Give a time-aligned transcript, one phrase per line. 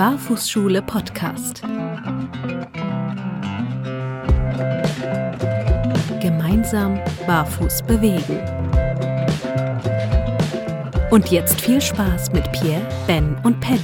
[0.00, 1.60] Barfußschule Podcast.
[6.22, 8.40] Gemeinsam barfuß bewegen.
[11.10, 13.78] Und jetzt viel Spaß mit Pierre, Ben und Pelle.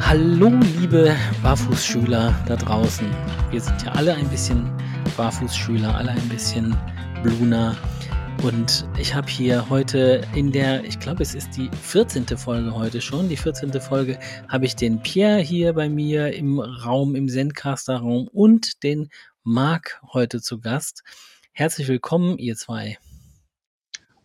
[0.00, 3.06] Hallo, liebe Barfußschüler da draußen.
[3.52, 4.70] Wir sind ja alle ein bisschen
[5.16, 6.76] Barfußschüler, alle ein bisschen
[7.22, 7.74] Bluna.
[8.44, 12.26] Und ich habe hier heute in der, ich glaube, es ist die 14.
[12.36, 13.72] Folge heute schon, die 14.
[13.80, 19.08] Folge, habe ich den Pierre hier bei mir im Raum, im Zencaster-Raum und den
[19.44, 21.04] Marc heute zu Gast.
[21.52, 22.98] Herzlich willkommen, ihr zwei.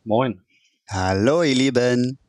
[0.04, 0.42] Moin.
[0.90, 2.20] Hallo, ihr Lieben.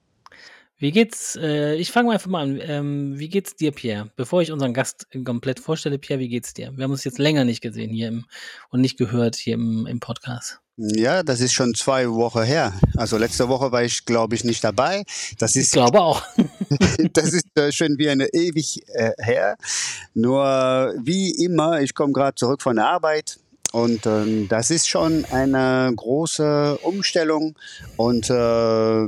[0.79, 1.35] Wie geht's?
[1.43, 2.61] Äh, ich fange mal einfach mal an.
[2.63, 4.13] Ähm, wie geht's dir, Pierre?
[4.15, 6.71] Bevor ich unseren Gast komplett vorstelle, Pierre, wie geht's dir?
[6.77, 8.27] Wir haben uns jetzt länger nicht gesehen hier im,
[8.69, 10.61] und nicht gehört hier im, im Podcast.
[10.83, 12.73] Ja, das ist schon zwei Wochen her.
[12.97, 15.05] Also letzte Woche war ich, glaube ich, nicht dabei.
[15.39, 16.23] Das ist, ich glaube auch.
[17.13, 19.59] das ist äh, schon wie eine ewig äh, her.
[20.15, 23.39] Nur wie immer, ich komme gerade zurück von der Arbeit.
[23.73, 27.59] Und ähm, das ist schon eine große Umstellung.
[27.99, 29.07] Und äh,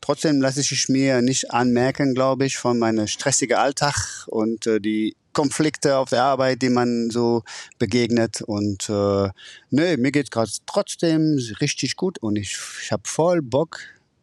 [0.00, 5.16] trotzdem lasse ich mir nicht anmerken, glaube ich, von meinem stressigen Alltag und äh, die
[5.40, 7.44] Konflikte auf der Arbeit, die man so
[7.78, 8.42] begegnet.
[8.42, 9.30] Und äh,
[9.70, 13.78] nö, mir geht gerade trotzdem richtig gut und ich, ich habe voll Bock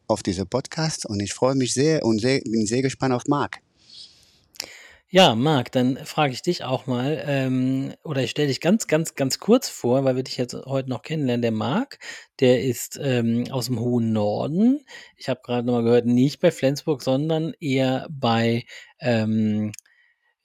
[0.07, 3.61] auf diese Podcast und ich freue mich sehr und sehr, bin sehr gespannt auf Marc.
[5.09, 9.15] Ja, Marc, dann frage ich dich auch mal, ähm, oder ich stelle dich ganz, ganz,
[9.15, 11.41] ganz kurz vor, weil wir dich jetzt heute noch kennenlernen.
[11.41, 11.97] Der Marc,
[12.41, 14.85] der ist ähm, aus dem hohen Norden.
[15.15, 18.65] Ich habe gerade nochmal gehört, nicht bei Flensburg, sondern eher bei
[18.99, 19.71] ähm,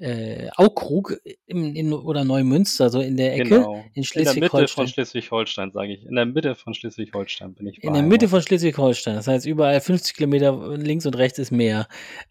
[0.03, 3.85] äh, Aukrug in, in, oder Neumünster, so in der Ecke Genau.
[3.95, 5.71] in In der Mitte von Schleswig-Holstein.
[5.73, 6.05] Sage ich.
[6.05, 9.15] In der Mitte von Schleswig-Holstein bin ich In der Mitte von Schleswig-Holstein.
[9.15, 11.87] Das heißt, überall 50 Kilometer links und rechts ist Meer.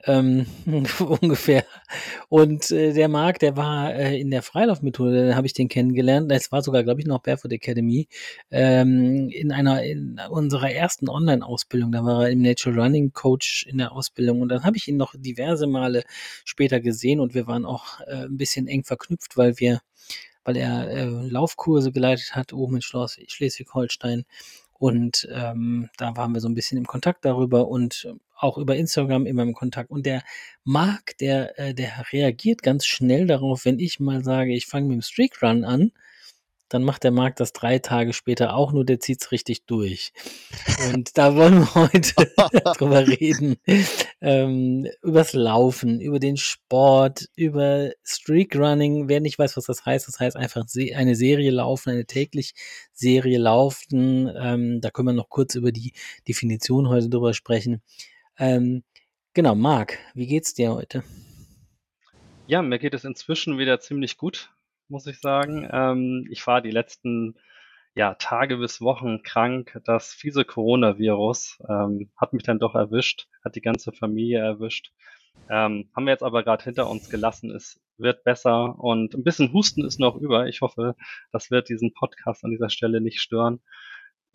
[0.06, 0.46] Ähm,
[1.22, 1.64] ungefähr.
[2.28, 6.30] Und äh, der Marc, der war äh, in der Freilaufmethode, da habe ich den kennengelernt.
[6.30, 8.08] Das war sogar, glaube ich, noch Barefoot Academy.
[8.50, 11.92] Ähm, in einer, in unserer ersten Online-Ausbildung.
[11.94, 14.42] Da war er im Natural Running Coach in der Ausbildung.
[14.42, 16.04] Und dann habe ich ihn noch diverse Male
[16.44, 19.82] später gesehen und wir waren auch äh, ein bisschen eng verknüpft, weil wir
[20.44, 24.26] weil er äh, Laufkurse geleitet hat oben in Schleswig-Holstein.
[24.74, 29.28] Und ähm, da waren wir so ein bisschen im Kontakt darüber und auch über Instagram
[29.28, 29.92] immer im Kontakt.
[29.92, 30.24] Und der
[30.64, 34.96] Marc, der, äh, der reagiert ganz schnell darauf, wenn ich mal sage, ich fange mit
[34.96, 35.92] dem Streakrun an,
[36.72, 40.14] dann macht der Marc das drei Tage später auch, nur der zieht's richtig durch.
[40.94, 42.14] Und da wollen wir heute
[42.78, 43.58] drüber reden.
[44.22, 49.10] Ähm, übers Laufen, über den Sport, über Streakrunning.
[49.10, 50.66] Wer nicht weiß, was das heißt, das heißt einfach
[50.96, 52.54] eine Serie laufen, eine täglich
[52.94, 54.32] Serie laufen.
[54.34, 55.92] Ähm, da können wir noch kurz über die
[56.26, 57.82] Definition heute drüber sprechen.
[58.40, 58.84] Ähm,
[59.34, 61.04] genau, Marc, wie geht's dir heute?
[62.48, 64.52] Ja, mir geht es inzwischen wieder ziemlich gut,
[64.92, 65.68] muss ich sagen.
[65.72, 67.36] Ähm, ich war die letzten
[67.96, 69.82] ja, Tage bis Wochen krank.
[69.86, 74.92] Das fiese Coronavirus ähm, hat mich dann doch erwischt, hat die ganze Familie erwischt.
[75.50, 77.52] Ähm, haben wir jetzt aber gerade hinter uns gelassen.
[77.52, 80.48] Es wird besser und ein bisschen Husten ist noch über.
[80.48, 80.96] Ich hoffe,
[81.32, 83.62] das wird diesen Podcast an dieser Stelle nicht stören.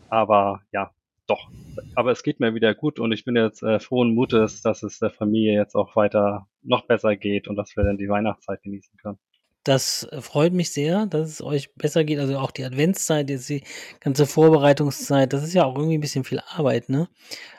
[0.08, 0.92] Aber ja,
[1.26, 1.48] doch.
[1.94, 4.98] Aber es geht mir wieder gut und ich bin jetzt äh, frohen Mutes, dass es
[4.98, 8.96] der Familie jetzt auch weiter noch besser geht und dass wir dann die Weihnachtszeit genießen
[8.98, 9.18] können.
[9.66, 12.20] Das äh, freut mich sehr, dass es euch besser geht.
[12.20, 13.64] Also auch die Adventszeit, jetzt die
[14.00, 17.08] ganze Vorbereitungszeit, das ist ja auch irgendwie ein bisschen viel Arbeit, ne?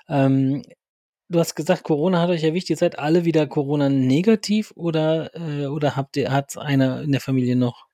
[0.07, 0.63] Ähm,
[1.29, 2.69] du hast gesagt, Corona hat euch erwischt.
[2.69, 7.22] Ihr seid alle wieder Corona negativ oder, äh, oder habt ihr, hat einer in der
[7.22, 7.86] Familie noch?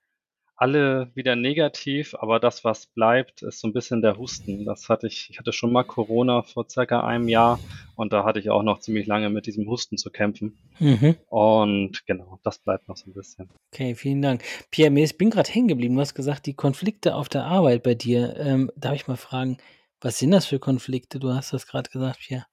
[0.56, 4.66] Alle wieder negativ, aber das, was bleibt, ist so ein bisschen der Husten.
[4.66, 7.60] Das hatte ich, ich hatte schon mal Corona vor circa einem Jahr
[7.96, 10.58] und da hatte ich auch noch ziemlich lange mit diesem Husten zu kämpfen.
[10.80, 11.16] Mhm.
[11.28, 13.50] Und genau, das bleibt noch so ein bisschen.
[13.74, 14.44] Okay, vielen Dank.
[14.70, 15.96] Pierre, mir ist- ich bin gerade hängen geblieben.
[15.96, 18.36] Du hast gesagt, die Konflikte auf der Arbeit bei dir.
[18.38, 19.58] Ähm, darf ich mal fragen,
[20.02, 21.20] was sind das für Konflikte?
[21.20, 22.46] Du hast das gerade gesagt, Pierre.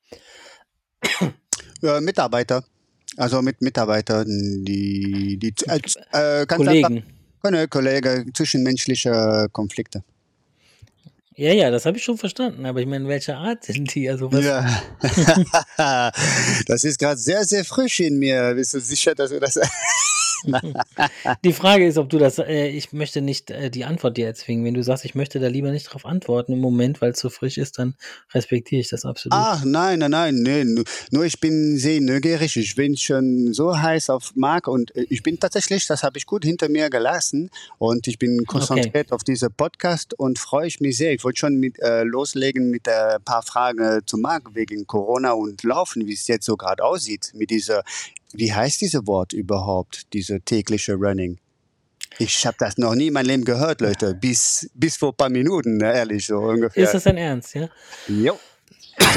[1.83, 2.65] Äh, Mitarbeiter.
[3.17, 4.27] Also mit Mitarbeitern,
[4.65, 7.03] die, die äh, äh, ganz einfach Kollegen.
[7.43, 10.03] Keine Kollegen, zwischenmenschliche Konflikte.
[11.37, 12.67] Ja, ja, das habe ich schon verstanden.
[12.67, 14.11] Aber ich meine, welche Art sind die?
[14.11, 14.45] Also was?
[14.45, 16.13] Ja.
[16.67, 18.53] das ist gerade sehr, sehr frisch in mir.
[18.55, 19.59] Bist du sicher, dass du das.
[21.45, 24.65] Die Frage ist, ob du das, äh, ich möchte nicht äh, die Antwort dir erzwingen.
[24.65, 27.29] Wenn du sagst, ich möchte da lieber nicht drauf antworten im Moment, weil es so
[27.31, 27.95] frisch ist, dann
[28.33, 29.37] respektiere ich das absolut.
[29.39, 32.57] Ach, nein, nein, nein, nee, nu- nur ich bin sehr neugierig.
[32.57, 36.27] Ich bin schon so heiß auf Marc und äh, ich bin tatsächlich, das habe ich
[36.27, 40.97] gut hinter mir gelassen und ich bin konzentriert auf diese Podcast und freue ich mich
[40.97, 41.13] sehr.
[41.13, 45.63] Ich wollte schon mit, äh, loslegen mit ein paar Fragen zu Marc wegen Corona und
[45.65, 47.83] Laufen, wie es jetzt so gerade aussieht mit dieser,
[48.33, 51.39] wie heißt dieses Wort überhaupt, diese tägliche Running?
[52.19, 55.31] Ich habe das noch nie in meinem Leben gehört, Leute, bis, bis vor ein paar
[55.31, 56.85] Minuten, ne, ehrlich, so ungefähr.
[56.85, 57.69] Ist das dein Ernst, ja?
[58.09, 58.39] Jo.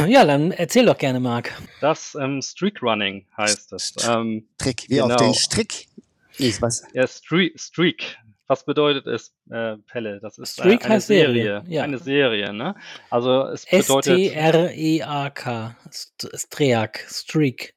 [0.07, 1.51] Ja, dann erzähl doch gerne, Marc.
[1.81, 3.93] Das ähm, Streak Running heißt es.
[4.07, 5.23] Ähm, Trick, wie auf Genau.
[5.23, 5.87] den Strick.
[6.37, 6.83] Ist was?
[6.93, 8.17] ja, Streak, Streak.
[8.47, 10.19] Was bedeutet es, äh, Pelle?
[10.21, 11.63] Das ist Streak eine heißt Serie, Serie.
[11.67, 11.83] ja.
[11.83, 12.75] Eine Serie, ne?
[13.09, 15.75] Also es bedeutet S-T-R-E-A-K.
[15.91, 17.05] St- Streak.
[17.09, 17.73] Streak.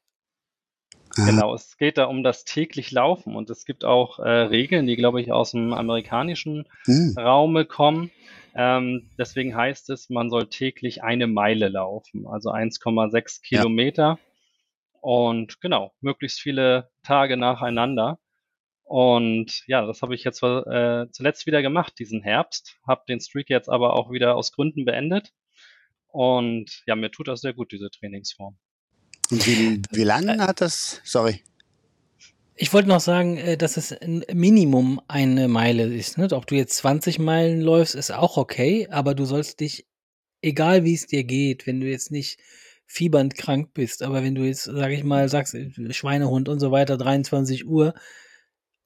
[1.25, 4.95] Genau, es geht da um das täglich Laufen und es gibt auch äh, Regeln, die,
[4.95, 7.15] glaube ich, aus dem amerikanischen Hm.
[7.17, 8.11] Raume kommen.
[8.55, 13.59] Ähm, deswegen heißt es, man soll täglich eine Meile laufen, also 1,6 Ja.
[13.61, 14.19] Kilometer.
[15.01, 18.19] Und genau, möglichst viele Tage nacheinander.
[18.83, 22.77] Und ja, das habe ich jetzt äh, zuletzt wieder gemacht, diesen Herbst.
[22.87, 25.33] Habe den Streak jetzt aber auch wieder aus Gründen beendet.
[26.07, 28.57] Und ja, mir tut das sehr gut, diese Trainingsform.
[29.31, 31.01] Und wie, wie Äh, lange hat das?
[31.03, 31.41] Sorry.
[32.55, 36.17] Ich wollte noch sagen, äh, dass es ein Minimum eine Meile ist.
[36.17, 36.27] Ne?
[36.31, 39.85] Ob du jetzt 20 Meilen läufst, ist auch okay, aber du sollst dich,
[40.41, 42.39] egal wie es dir geht, wenn du jetzt nicht
[42.85, 46.71] fiebernd krank bist, aber wenn du jetzt, sag ich mal, sagst, äh, Schweinehund und so
[46.71, 47.93] weiter, 23 Uhr,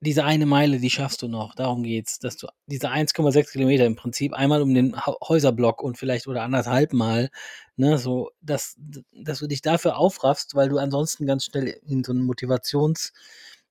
[0.01, 1.56] diese eine Meile, die schaffst du noch.
[1.56, 6.27] Darum geht's, dass du diese 1,6 Kilometer im Prinzip einmal um den Häuserblock und vielleicht
[6.27, 7.30] oder anderthalb Mal,
[7.77, 8.75] ne, so, dass,
[9.13, 13.13] dass du dich dafür aufraffst, weil du ansonsten ganz schnell in so einen Motivations,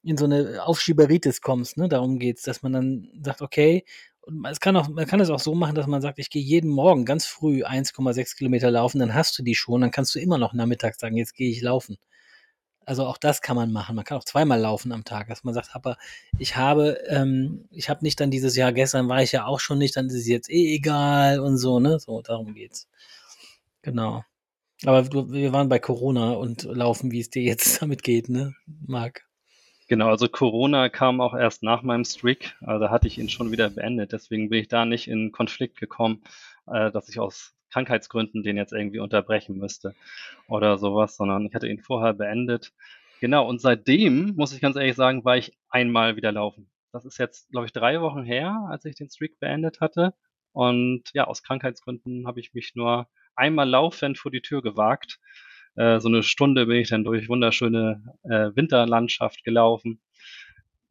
[0.03, 1.88] in so eine Aufschieberitis kommst, ne?
[1.88, 3.85] Darum geht's, dass man dann sagt, okay,
[4.23, 6.43] und es kann auch, man kann es auch so machen, dass man sagt, ich gehe
[6.43, 10.21] jeden Morgen ganz früh 1,6 Kilometer laufen, dann hast du die schon, dann kannst du
[10.21, 11.99] immer noch nachmittags sagen, jetzt gehe ich laufen.
[12.91, 13.95] Also auch das kann man machen.
[13.95, 15.97] Man kann auch zweimal laufen am Tag, dass man sagt, aber
[16.41, 19.79] ich habe, ähm, ich habe nicht dann dieses Jahr, gestern war ich ja auch schon
[19.79, 22.01] nicht, dann ist es jetzt eh egal und so, ne?
[22.01, 22.89] So, darum geht's.
[23.83, 24.25] Genau.
[24.85, 28.57] Aber du, wir waren bei Corona und laufen, wie es dir jetzt damit geht, ne,
[28.67, 29.25] Marc?
[29.87, 33.71] Genau, also Corona kam auch erst nach meinem Streak, also hatte ich ihn schon wieder
[33.71, 34.11] beendet.
[34.11, 36.25] Deswegen bin ich da nicht in Konflikt gekommen,
[36.67, 39.94] äh, dass ich aus Krankheitsgründen den jetzt irgendwie unterbrechen müsste
[40.49, 42.72] oder sowas, sondern ich hatte ihn vorher beendet.
[43.20, 46.70] Genau, und seitdem, muss ich ganz ehrlich sagen, war ich einmal wieder laufen.
[46.93, 50.14] Das ist jetzt, glaube ich, drei Wochen her, als ich den Streak beendet hatte.
[50.52, 55.20] Und ja, aus Krankheitsgründen habe ich mich nur einmal laufend vor die Tür gewagt.
[55.76, 60.00] Äh, so eine Stunde bin ich dann durch wunderschöne äh, Winterlandschaft gelaufen.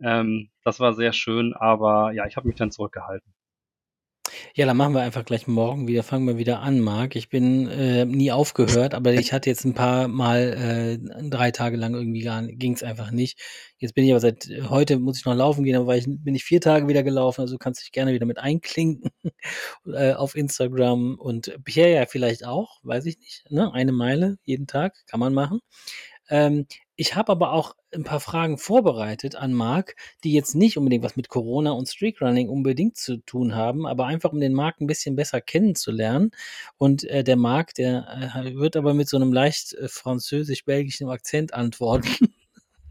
[0.02, 3.34] Ähm, das war sehr schön, aber ja, ich habe mich dann zurückgehalten.
[4.56, 7.16] Ja, dann machen wir einfach gleich morgen wieder, fangen wir wieder an, Marc.
[7.16, 11.78] Ich bin äh, nie aufgehört, aber ich hatte jetzt ein paar Mal äh, drei Tage
[11.78, 13.40] lang irgendwie gar ging es einfach nicht.
[13.78, 16.44] Jetzt bin ich aber seit heute muss ich noch laufen gehen, aber ich, bin ich
[16.44, 19.12] vier Tage wieder gelaufen, also kannst dich gerne wieder mit einklinken
[19.86, 23.74] äh, auf Instagram und Pierre ja vielleicht auch, weiß ich nicht, ne?
[23.74, 25.60] Eine Meile jeden Tag kann man machen.
[26.30, 26.66] Ähm,
[27.00, 31.16] ich habe aber auch ein paar Fragen vorbereitet an Marc, die jetzt nicht unbedingt was
[31.16, 35.16] mit Corona und Streakrunning unbedingt zu tun haben, aber einfach um den Marc ein bisschen
[35.16, 36.32] besser kennenzulernen.
[36.78, 41.54] Und äh, der Marc, der äh, wird aber mit so einem leicht äh, französisch-belgischen Akzent
[41.54, 42.34] antworten.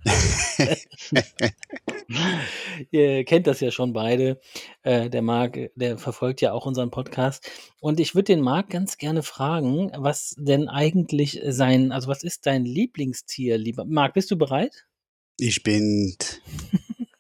[2.91, 4.41] Ihr kennt das ja schon beide.
[4.83, 7.51] Äh, der Marc, der verfolgt ja auch unseren Podcast.
[7.81, 12.47] Und ich würde den Marc ganz gerne fragen, was denn eigentlich sein, also was ist
[12.47, 14.87] dein Lieblingstier, lieber Marc, bist du bereit?
[15.38, 16.17] Ich bin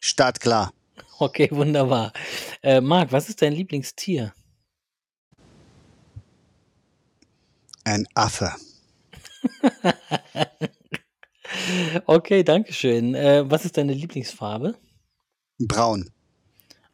[0.00, 0.72] startklar.
[1.20, 2.12] Okay, wunderbar.
[2.62, 4.32] Äh, Marc, was ist dein Lieblingstier?
[7.82, 8.54] Ein Affe.
[12.06, 13.14] Okay, danke schön.
[13.14, 14.76] Äh, was ist deine Lieblingsfarbe?
[15.58, 16.10] Braun.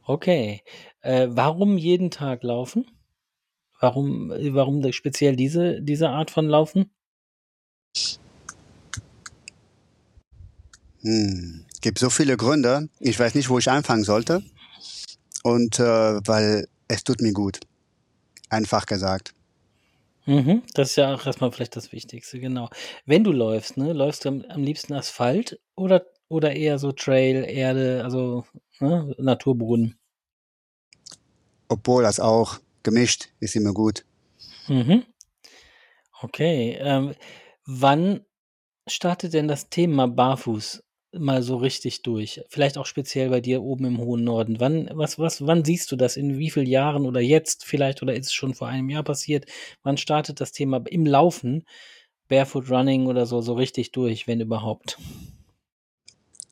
[0.04, 0.62] Okay.
[1.00, 2.87] Äh, warum jeden Tag laufen?
[3.81, 6.90] Warum, äh, warum speziell diese, diese Art von Laufen?
[11.00, 11.64] Hm.
[11.81, 12.88] Gibt so viele Gründe.
[12.99, 14.43] Ich weiß nicht, wo ich anfangen sollte.
[15.43, 15.83] Und äh,
[16.26, 17.61] weil es tut mir gut.
[18.49, 19.35] Einfach gesagt.
[20.26, 22.71] Mhm, das ist ja auch erstmal vielleicht das Wichtigste, genau.
[23.04, 27.45] Wenn du läufst, ne, läufst du am, am liebsten Asphalt oder, oder eher so Trail,
[27.45, 28.45] Erde, also
[28.81, 29.99] ne, Naturboden?
[31.69, 34.04] Obwohl das auch gemischt ist immer gut.
[34.69, 35.04] Mhm.
[36.23, 36.78] Okay.
[36.81, 37.14] Ähm,
[37.66, 38.25] wann
[38.87, 40.83] startet denn das Thema Barfuß
[41.18, 42.42] mal so richtig durch?
[42.49, 44.61] Vielleicht auch speziell bei dir oben im hohen Norden.
[44.61, 46.16] Wann, was, was, wann siehst du das?
[46.16, 49.47] In wie vielen Jahren oder jetzt vielleicht oder ist es schon vor einem Jahr passiert?
[49.83, 51.64] Wann startet das Thema im Laufen,
[52.28, 54.99] Barefoot Running oder so, so richtig durch, wenn überhaupt?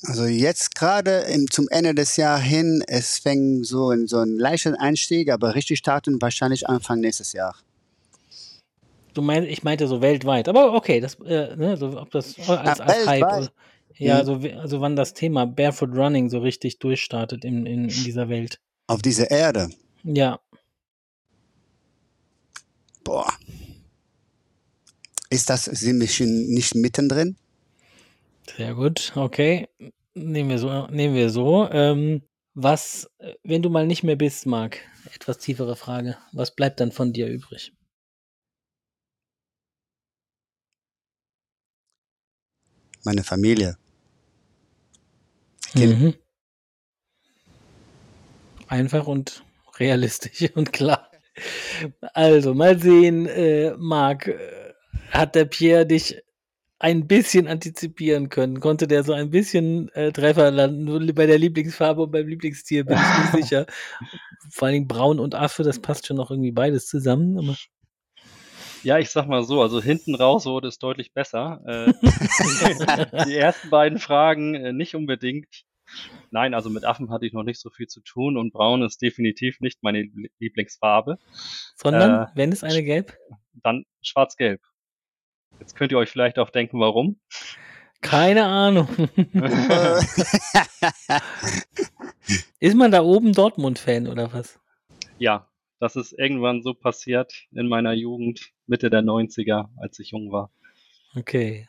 [0.05, 4.75] Also jetzt gerade zum Ende des Jahres hin, es fängt so in so einen leichten
[4.75, 7.55] Einstieg, aber richtig starten wahrscheinlich Anfang nächstes Jahr.
[9.15, 12.81] Du meinst, ich meinte so weltweit, aber okay, das, äh, ne, so, ob das als,
[12.81, 13.43] als Hype, weltweit.
[13.43, 13.53] oder-
[13.99, 14.27] ja, Mhm.
[14.27, 18.29] so, wie- also wann das Thema Barefoot Running so richtig durchstartet in, in, in dieser
[18.29, 18.61] Welt.
[18.87, 19.71] Auf dieser Erde.
[20.05, 20.41] Ja,
[23.05, 23.33] Boah.
[25.29, 27.37] Ist das, sind wir schon nicht mittendrin?
[28.57, 29.69] sehr gut, okay.
[30.15, 31.69] Nehmen wir so, nehmen wir so.
[31.71, 32.23] Ähm,
[32.55, 33.11] was,
[33.43, 34.79] wenn du mal nicht mehr bist, Marc,
[35.15, 37.73] etwas tiefere Frage, was bleibt dann von dir übrig?
[43.05, 43.79] Meine Familie.
[45.75, 46.15] Mhm.
[48.69, 49.45] Einfach und
[49.79, 51.11] realistisch und klar.
[52.15, 54.75] Also, mal sehen, äh, Marc, äh,
[55.11, 56.23] hat der Pierre dich
[56.79, 58.61] ein bisschen antizipieren können?
[58.61, 61.15] Konnte der so ein bisschen äh, Treffer landen?
[61.15, 63.67] Bei der Lieblingsfarbe und beim Lieblingstier bin ich nicht sicher.
[64.51, 67.57] Vor allen Dingen Braun und Affe, das passt schon noch irgendwie beides zusammen.
[68.83, 71.61] Ja, ich sag mal so, also hinten raus wurde es deutlich besser.
[71.67, 71.93] Äh,
[73.27, 75.65] die ersten beiden Fragen äh, nicht unbedingt.
[76.31, 79.03] Nein, also mit Affen hatte ich noch nicht so viel zu tun und Braun ist
[79.03, 81.19] definitiv nicht meine Liebl- Lieblingsfarbe.
[81.77, 83.13] sondern, Äh, wenn es eine gäbe?
[83.63, 84.61] Dann schwarz-gelb.
[85.61, 87.21] Jetzt könnt ihr euch vielleicht auch denken, warum.
[88.01, 88.89] Keine Ahnung.
[92.59, 94.59] Ist man da oben Dortmund-Fan oder was?
[95.19, 95.49] Ja,
[95.83, 100.53] das ist irgendwann so passiert in meiner Jugend, Mitte der 90er, als ich jung war.
[101.17, 101.69] Okay.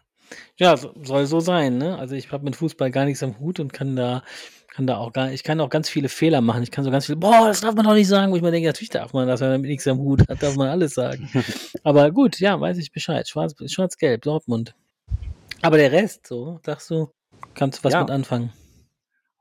[0.56, 1.98] Ja, so, soll so sein, ne?
[1.98, 4.24] Also ich habe mit Fußball gar nichts am Hut und kann da,
[4.68, 6.62] kann da auch gar, ich kann auch ganz viele Fehler machen.
[6.62, 8.52] Ich kann so ganz viele, boah, das darf man doch nicht sagen, wo ich mir
[8.52, 10.94] denke, natürlich darf man das, wenn man damit nichts am Hut hat, darf man alles
[10.94, 11.28] sagen.
[11.84, 13.28] Aber gut, ja, weiß ich Bescheid.
[13.28, 14.76] Schwarz, schwarz-gelb, Dortmund.
[15.64, 17.10] Aber der Rest, so, sagst du,
[17.56, 18.02] kannst du was Ja.
[18.02, 18.54] mit anfangen?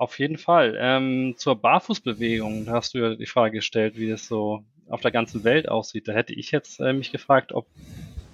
[0.02, 0.76] Auf jeden Fall.
[0.80, 5.12] Ähm, zur Barfußbewegung, da hast du ja die Frage gestellt, wie das so auf der
[5.12, 6.09] ganzen Welt aussieht.
[6.09, 7.68] Da hätte ich jetzt äh, mich gefragt, ob,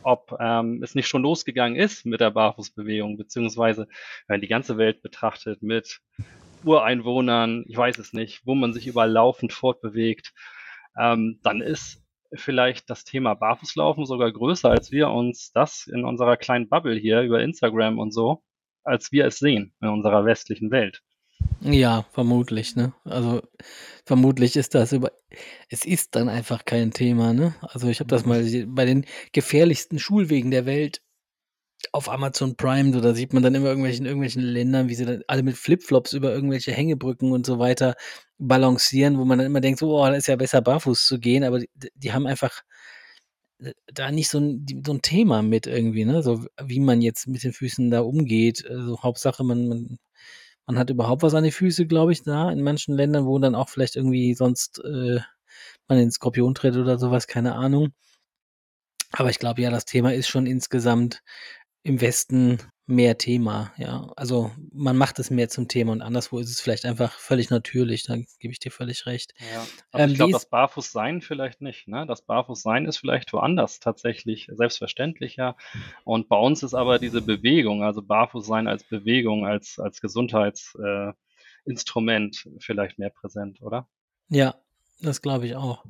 [0.03, 3.87] ob ähm, es nicht schon losgegangen ist mit der Barfußbewegung, beziehungsweise
[4.29, 6.01] wenn die ganze Welt betrachtet mit
[6.65, 10.33] Ureinwohnern, ich weiß es nicht, wo man sich überall laufend fortbewegt,
[10.99, 16.39] ähm, dann ist vielleicht das Thema Barfußlaufen sogar größer, als wir uns das in unserer
[16.39, 18.43] kleinen Bubble hier über Instagram und so,
[18.85, 21.03] als wir es sehen in unserer westlichen Welt.
[21.61, 22.93] Ja, vermutlich, ne?
[23.05, 23.43] Also
[24.05, 25.13] vermutlich ist das über.
[25.69, 27.55] Es ist dann einfach kein Thema, ne?
[27.63, 31.03] Also ich habe das mal se- bei den gefährlichsten Schulwegen der Welt
[31.93, 35.23] auf Amazon Prime, so da sieht man dann immer irgendwelchen irgendwelchen Ländern, wie sie dann
[35.29, 37.97] alle mit Flipflops über irgendwelche Hängebrücken und so weiter
[38.39, 41.45] balancieren, wo man dann immer denkt, so, oh, da ist ja besser barfuß zu gehen,
[41.45, 42.63] aber die, die haben einfach
[43.93, 46.23] da nicht so ein, die, so ein Thema mit irgendwie, ne?
[46.23, 48.65] So wie man jetzt mit den Füßen da umgeht.
[48.69, 49.99] Also Hauptsache, man, man
[50.69, 53.55] man hat überhaupt was an die Füße, glaube ich, da in manchen Ländern, wo dann
[53.55, 55.19] auch vielleicht irgendwie sonst äh,
[55.89, 57.95] man den Skorpion tritt oder sowas, keine Ahnung.
[59.13, 61.23] Aber ich glaube ja, das Thema ist schon insgesamt
[61.83, 62.59] im Westen
[62.89, 64.11] mehr Thema, ja.
[64.17, 68.05] Also man macht es mehr zum Thema und anderswo ist es vielleicht einfach völlig natürlich,
[68.05, 69.35] da gebe ich dir völlig recht.
[69.53, 69.61] Ja,
[69.93, 71.87] also Ähm, ich glaube, das Barfußsein vielleicht nicht.
[71.87, 72.07] Ne?
[72.07, 75.55] Das Barfußsein ist vielleicht woanders tatsächlich selbstverständlicher.
[76.05, 82.51] Und bei uns ist aber diese Bewegung, also Barfußsein als Bewegung, als, als Gesundheitsinstrument äh,
[82.59, 83.87] vielleicht mehr präsent, oder?
[84.31, 84.55] Ja,
[85.01, 85.85] das glaube ich auch.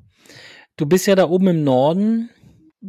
[0.76, 2.28] Du bist ja da oben im Norden,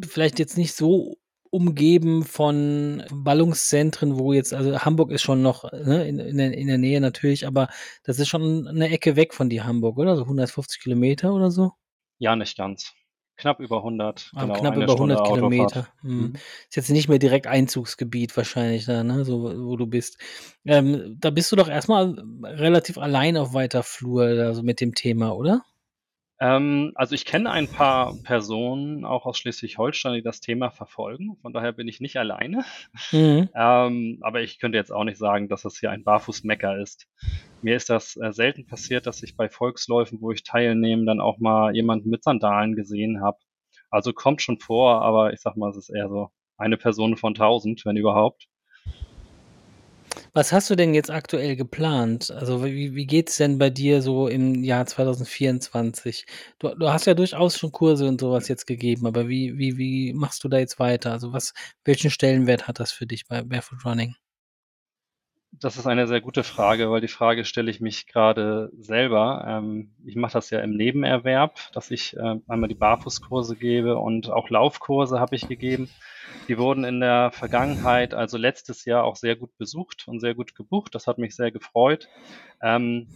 [0.03, 1.19] vielleicht jetzt nicht so
[1.51, 6.67] umgeben von Ballungszentren, wo jetzt, also Hamburg ist schon noch ne, in, in, der, in
[6.67, 7.69] der Nähe natürlich, aber
[8.03, 10.15] das ist schon eine Ecke weg von dir, Hamburg, oder?
[10.15, 11.71] So 150 Kilometer oder so?
[12.19, 12.93] Ja, nicht ganz.
[13.39, 14.31] Knapp über 100.
[14.35, 15.37] Ah, genau, knapp über Stunde 100 Autofahrt.
[15.37, 15.87] Kilometer.
[16.01, 16.21] Hm.
[16.21, 16.33] Mhm.
[16.67, 20.17] Ist jetzt nicht mehr direkt Einzugsgebiet wahrscheinlich da, ne, so wo du bist.
[20.65, 25.31] Ähm, da bist du doch erstmal relativ allein auf weiter Flur, also mit dem Thema,
[25.31, 25.63] oder?
[26.39, 31.37] Ähm, also ich kenne ein paar Personen auch aus Schleswig-Holstein, die das Thema verfolgen.
[31.41, 32.63] Von daher bin ich nicht alleine.
[33.11, 33.49] Mhm.
[33.53, 37.07] Ähm, aber ich könnte jetzt auch nicht sagen, dass das hier ein Barfußmecker ist.
[37.61, 41.39] Mir ist das äh, selten passiert, dass ich bei Volksläufen, wo ich teilnehme, dann auch
[41.39, 43.37] mal jemanden mit Sandalen gesehen habe.
[43.89, 47.33] Also kommt schon vor, aber ich sag mal, es ist eher so eine Person von
[47.33, 48.47] tausend, wenn überhaupt.
[50.33, 52.31] Was hast du denn jetzt aktuell geplant?
[52.31, 56.25] Also wie, wie geht's denn bei dir so im Jahr 2024?
[56.59, 60.13] Du, du hast ja durchaus schon Kurse und sowas jetzt gegeben, aber wie, wie, wie
[60.13, 61.11] machst du da jetzt weiter?
[61.11, 61.53] Also was,
[61.85, 64.15] welchen Stellenwert hat das für dich bei Barefoot Running?
[65.51, 69.43] Das ist eine sehr gute Frage, weil die Frage stelle ich mich gerade selber.
[69.47, 74.29] Ähm, ich mache das ja im Nebenerwerb, dass ich äh, einmal die Barfußkurse gebe und
[74.29, 75.89] auch Laufkurse habe ich gegeben.
[76.47, 80.55] Die wurden in der Vergangenheit, also letztes Jahr, auch sehr gut besucht und sehr gut
[80.55, 80.93] gebucht.
[80.93, 82.07] Das hat mich sehr gefreut.
[82.61, 83.07] Ähm,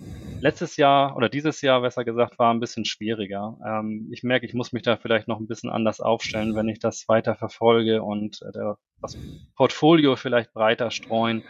[0.42, 3.58] letztes Jahr oder dieses Jahr, besser gesagt, war ein bisschen schwieriger.
[3.66, 6.80] Ähm, ich merke, ich muss mich da vielleicht noch ein bisschen anders aufstellen, wenn ich
[6.80, 9.18] das weiter verfolge und äh, das
[9.56, 11.44] Portfolio vielleicht breiter streuen.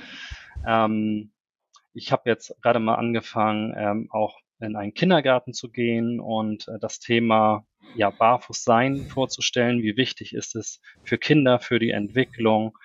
[0.65, 1.31] Ähm,
[1.93, 6.79] ich habe jetzt gerade mal angefangen, ähm, auch in einen Kindergarten zu gehen und äh,
[6.79, 9.81] das Thema ja, Barfußsein vorzustellen.
[9.81, 12.77] Wie wichtig ist es für Kinder, für die Entwicklung?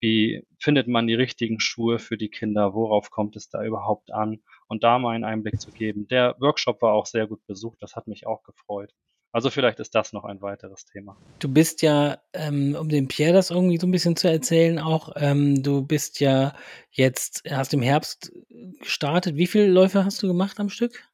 [0.00, 2.74] Wie findet man die richtigen Schuhe für die Kinder?
[2.74, 4.42] Worauf kommt es da überhaupt an?
[4.68, 6.08] Und da mal einen Einblick zu geben.
[6.08, 7.78] Der Workshop war auch sehr gut besucht.
[7.80, 8.92] Das hat mich auch gefreut.
[9.36, 11.14] Also vielleicht ist das noch ein weiteres Thema.
[11.40, 15.12] Du bist ja, ähm, um dem Pierre das irgendwie so ein bisschen zu erzählen, auch,
[15.16, 16.54] ähm, du bist ja
[16.90, 18.32] jetzt, hast im Herbst
[18.80, 19.36] gestartet.
[19.36, 21.06] Wie viele Läufe hast du gemacht am Stück?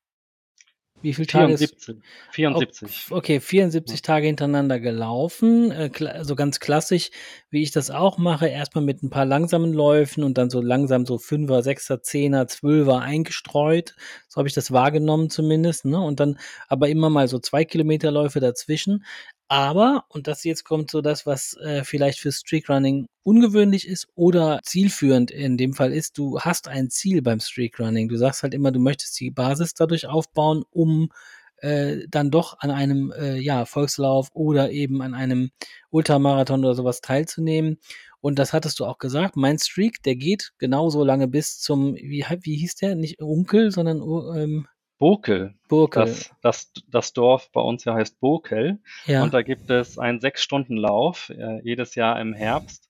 [1.02, 1.58] Wie viele Tage?
[1.58, 1.96] 74.
[2.30, 3.06] 74.
[3.10, 4.02] Okay, 74 ja.
[4.02, 5.72] Tage hintereinander gelaufen.
[5.72, 7.10] Also ganz klassisch,
[7.50, 8.46] wie ich das auch mache.
[8.46, 13.00] Erstmal mit ein paar langsamen Läufen und dann so langsam so Fünfer, Sechser, Zehner, Zwölfer
[13.00, 13.94] eingestreut.
[14.28, 15.84] So habe ich das wahrgenommen zumindest.
[15.84, 16.00] Ne?
[16.00, 19.04] Und dann aber immer mal so zwei Kilometerläufe dazwischen.
[19.52, 24.60] Aber, und das jetzt kommt so das, was äh, vielleicht für Streakrunning ungewöhnlich ist oder
[24.62, 28.08] zielführend in dem Fall ist, du hast ein Ziel beim Streakrunning.
[28.08, 31.10] Du sagst halt immer, du möchtest die Basis dadurch aufbauen, um
[31.58, 35.50] äh, dann doch an einem äh, ja, Volkslauf oder eben an einem
[35.90, 37.76] Ultramarathon oder sowas teilzunehmen.
[38.22, 39.36] Und das hattest du auch gesagt.
[39.36, 42.94] Mein Streak, der geht genauso lange bis zum, wie, wie hieß der?
[42.94, 44.00] Nicht Onkel, sondern
[44.34, 44.66] ähm,
[45.02, 45.54] Bokel.
[45.68, 46.04] Bokel.
[46.04, 48.78] Das, das, das Dorf bei uns ja heißt Bokel.
[49.06, 49.24] Ja.
[49.24, 52.88] Und da gibt es einen Sechs-Stunden-Lauf äh, jedes Jahr im Herbst.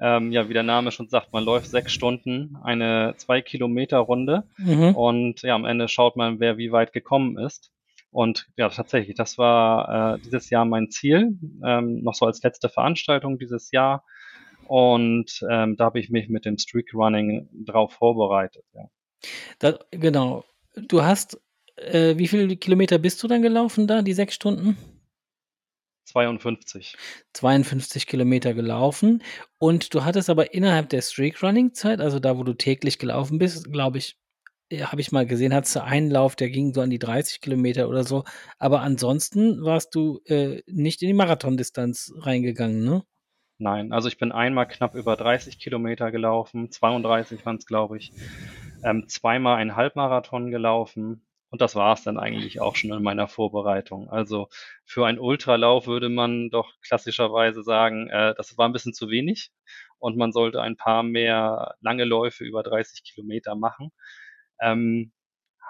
[0.00, 4.44] Ähm, ja, wie der Name schon sagt, man läuft sechs Stunden, eine zwei Kilometer Runde
[4.56, 4.94] Mhm.
[4.94, 7.70] und ja, am Ende schaut man, wer wie weit gekommen ist.
[8.10, 12.70] Und ja, tatsächlich, das war äh, dieses Jahr mein Ziel, ähm, noch so als letzte
[12.70, 14.06] Veranstaltung dieses Jahr.
[14.66, 18.64] Und ähm, da habe ich mich mit dem Streak Running drauf vorbereitet.
[18.72, 18.88] Ja.
[19.58, 20.44] Da, genau.
[20.74, 21.38] Du hast
[21.80, 24.76] äh, wie viele Kilometer bist du dann gelaufen da, die sechs Stunden?
[26.10, 26.96] 52.
[27.32, 29.22] 52 Kilometer gelaufen.
[29.58, 33.98] Und du hattest aber innerhalb der Streak-Running-Zeit, also da, wo du täglich gelaufen bist, glaube
[33.98, 34.16] ich,
[34.72, 37.40] ja, habe ich mal gesehen, hattest du einen Lauf, der ging so an die 30
[37.40, 38.24] Kilometer oder so.
[38.58, 43.02] Aber ansonsten warst du äh, nicht in die Marathondistanz reingegangen, ne?
[43.58, 48.12] Nein, also ich bin einmal knapp über 30 Kilometer gelaufen, 32 waren es, glaube ich.
[48.82, 53.28] Ähm, zweimal einen Halbmarathon gelaufen und das war es dann eigentlich auch schon in meiner
[53.28, 54.08] Vorbereitung.
[54.08, 54.48] Also
[54.84, 59.50] für einen Ultralauf würde man doch klassischerweise sagen, äh, das war ein bisschen zu wenig
[59.98, 63.90] und man sollte ein paar mehr lange Läufe über 30 Kilometer machen.
[64.60, 65.12] Ähm,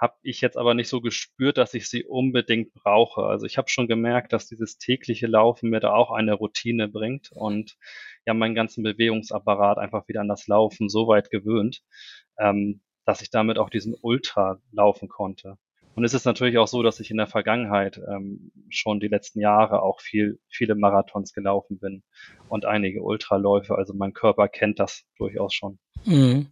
[0.01, 3.23] habe ich jetzt aber nicht so gespürt, dass ich sie unbedingt brauche.
[3.23, 7.31] Also ich habe schon gemerkt, dass dieses tägliche Laufen mir da auch eine Routine bringt
[7.31, 7.77] und
[8.25, 11.83] ja meinen ganzen Bewegungsapparat einfach wieder an das Laufen so weit gewöhnt,
[12.39, 15.57] ähm, dass ich damit auch diesen Ultra laufen konnte.
[15.95, 19.41] Und es ist natürlich auch so, dass ich in der Vergangenheit ähm, schon die letzten
[19.41, 22.03] Jahre auch viel, viele Marathons gelaufen bin
[22.47, 23.75] und einige Ultraläufe.
[23.75, 25.79] Also mein Körper kennt das durchaus schon.
[26.05, 26.47] Mhm.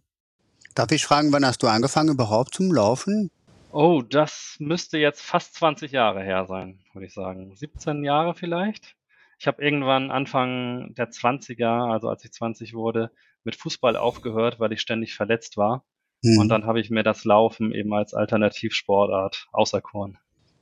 [0.74, 3.30] Darf ich fragen, wann hast du angefangen überhaupt zum Laufen?
[3.72, 7.54] Oh, das müsste jetzt fast 20 Jahre her sein, würde ich sagen.
[7.54, 8.96] 17 Jahre vielleicht.
[9.38, 13.10] Ich habe irgendwann Anfang der 20er, also als ich 20 wurde,
[13.42, 15.84] mit Fußball aufgehört, weil ich ständig verletzt war.
[16.22, 16.38] Hm.
[16.38, 20.18] Und dann habe ich mir das Laufen eben als Alternativsportart auserkoren.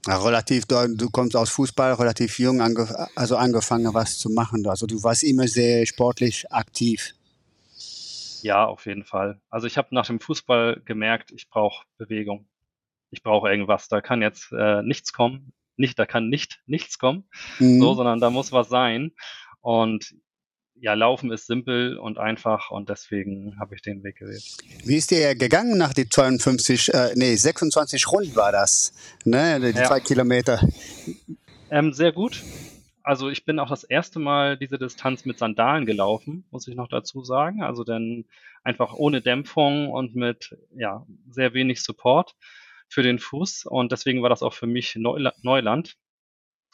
[0.07, 4.67] Ja, relativ, du, du kommst aus Fußball, relativ jung, ange, also angefangen was zu machen.
[4.67, 7.13] Also du warst immer sehr sportlich aktiv.
[8.43, 9.41] Ja, auf jeden Fall.
[9.51, 12.47] Also ich habe nach dem Fußball gemerkt, ich brauche Bewegung.
[13.11, 13.89] Ich brauche irgendwas.
[13.89, 15.53] Da kann jetzt äh, nichts kommen.
[15.77, 17.81] Nicht, da kann nicht nichts kommen, Mhm.
[17.81, 19.13] so, sondern da muss was sein.
[19.61, 20.15] Und
[20.81, 24.45] ja, Laufen ist simpel und einfach und deswegen habe ich den Weg gewählt.
[24.85, 28.93] Wie ist dir gegangen nach die 52, äh, nee, 26 Runden war das,
[29.25, 29.85] ne, die Ja.
[29.87, 30.61] zwei Kilometer.
[31.71, 32.43] Ähm, sehr gut.
[33.03, 36.89] Also ich bin auch das erste Mal diese Distanz mit Sandalen gelaufen, muss ich noch
[36.89, 37.63] dazu sagen.
[37.63, 38.27] Also dann
[38.65, 42.35] einfach ohne Dämpfung und mit ja, sehr wenig Support
[42.87, 43.65] für den Fuß.
[43.65, 45.97] Und deswegen war das auch für mich Neula Neuland.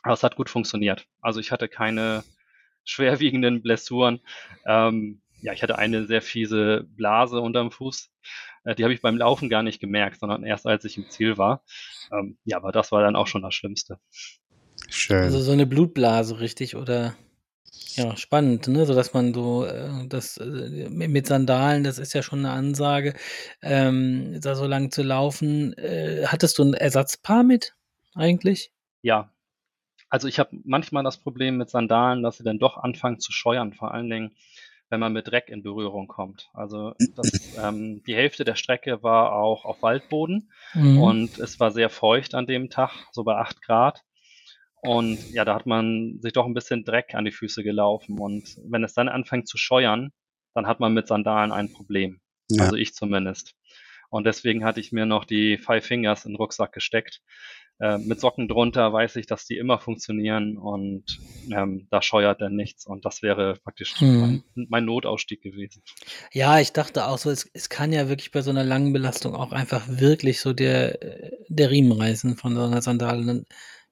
[0.03, 1.07] Aber es hat gut funktioniert.
[1.21, 2.25] Also ich hatte keine
[2.85, 4.21] schwerwiegenden Blessuren.
[4.67, 8.11] Ähm, ja, ich hatte eine sehr fiese Blase unterm Fuß.
[8.65, 11.37] Äh, die habe ich beim Laufen gar nicht gemerkt, sondern erst als ich im Ziel
[11.37, 11.63] war.
[12.13, 13.99] Ähm, ja, aber das war dann auch schon das Schlimmste.
[14.89, 15.25] Schön.
[15.25, 16.77] Also so eine Blutblase, richtig?
[16.77, 17.15] Oder?
[17.97, 18.87] Ja, spannend, ne?
[18.87, 23.15] So dass man so, äh, das äh, mit Sandalen, das ist ja schon eine Ansage,
[23.63, 25.75] ähm, da so lang zu laufen.
[25.75, 27.75] Äh, hattest du ein Ersatzpaar mit
[28.15, 28.73] eigentlich?
[29.03, 29.34] Ja.
[30.09, 33.73] Also, ich habe manchmal das Problem mit Sandalen, dass sie dann doch anfangen zu scheuern,
[33.73, 34.37] vor allen Dingen,
[34.91, 36.49] wenn man mit Dreck in Berührung kommt.
[36.53, 40.99] Also, das, ähm, die Hälfte der Strecke war auch auf Waldboden Mhm.
[40.99, 44.03] und es war sehr feucht an dem Tag, so bei acht Grad.
[44.83, 48.19] Und ja, da hat man sich doch ein bisschen Dreck an die Füße gelaufen.
[48.19, 50.13] Und wenn es dann anfängt zu scheuern,
[50.53, 52.21] dann hat man mit Sandalen ein Problem.
[52.51, 52.65] Ja.
[52.65, 53.55] Also ich zumindest.
[54.11, 57.23] Und deswegen hatte ich mir noch die Five Fingers in den Rucksack gesteckt.
[57.81, 61.05] Äh, mit Socken drunter weiß ich, dass die immer funktionieren und
[61.51, 62.87] ähm, da scheuert dann nichts.
[62.87, 64.21] Und das wäre praktisch Mhm.
[64.55, 65.83] mein, mein Notausstieg gewesen.
[66.33, 69.35] Ja, ich dachte auch so, es, es kann ja wirklich bei so einer langen Belastung
[69.35, 70.99] auch einfach wirklich so der,
[71.49, 73.21] der Riemen reißen von so einer Sandale.
[73.21, 73.45] Und Dann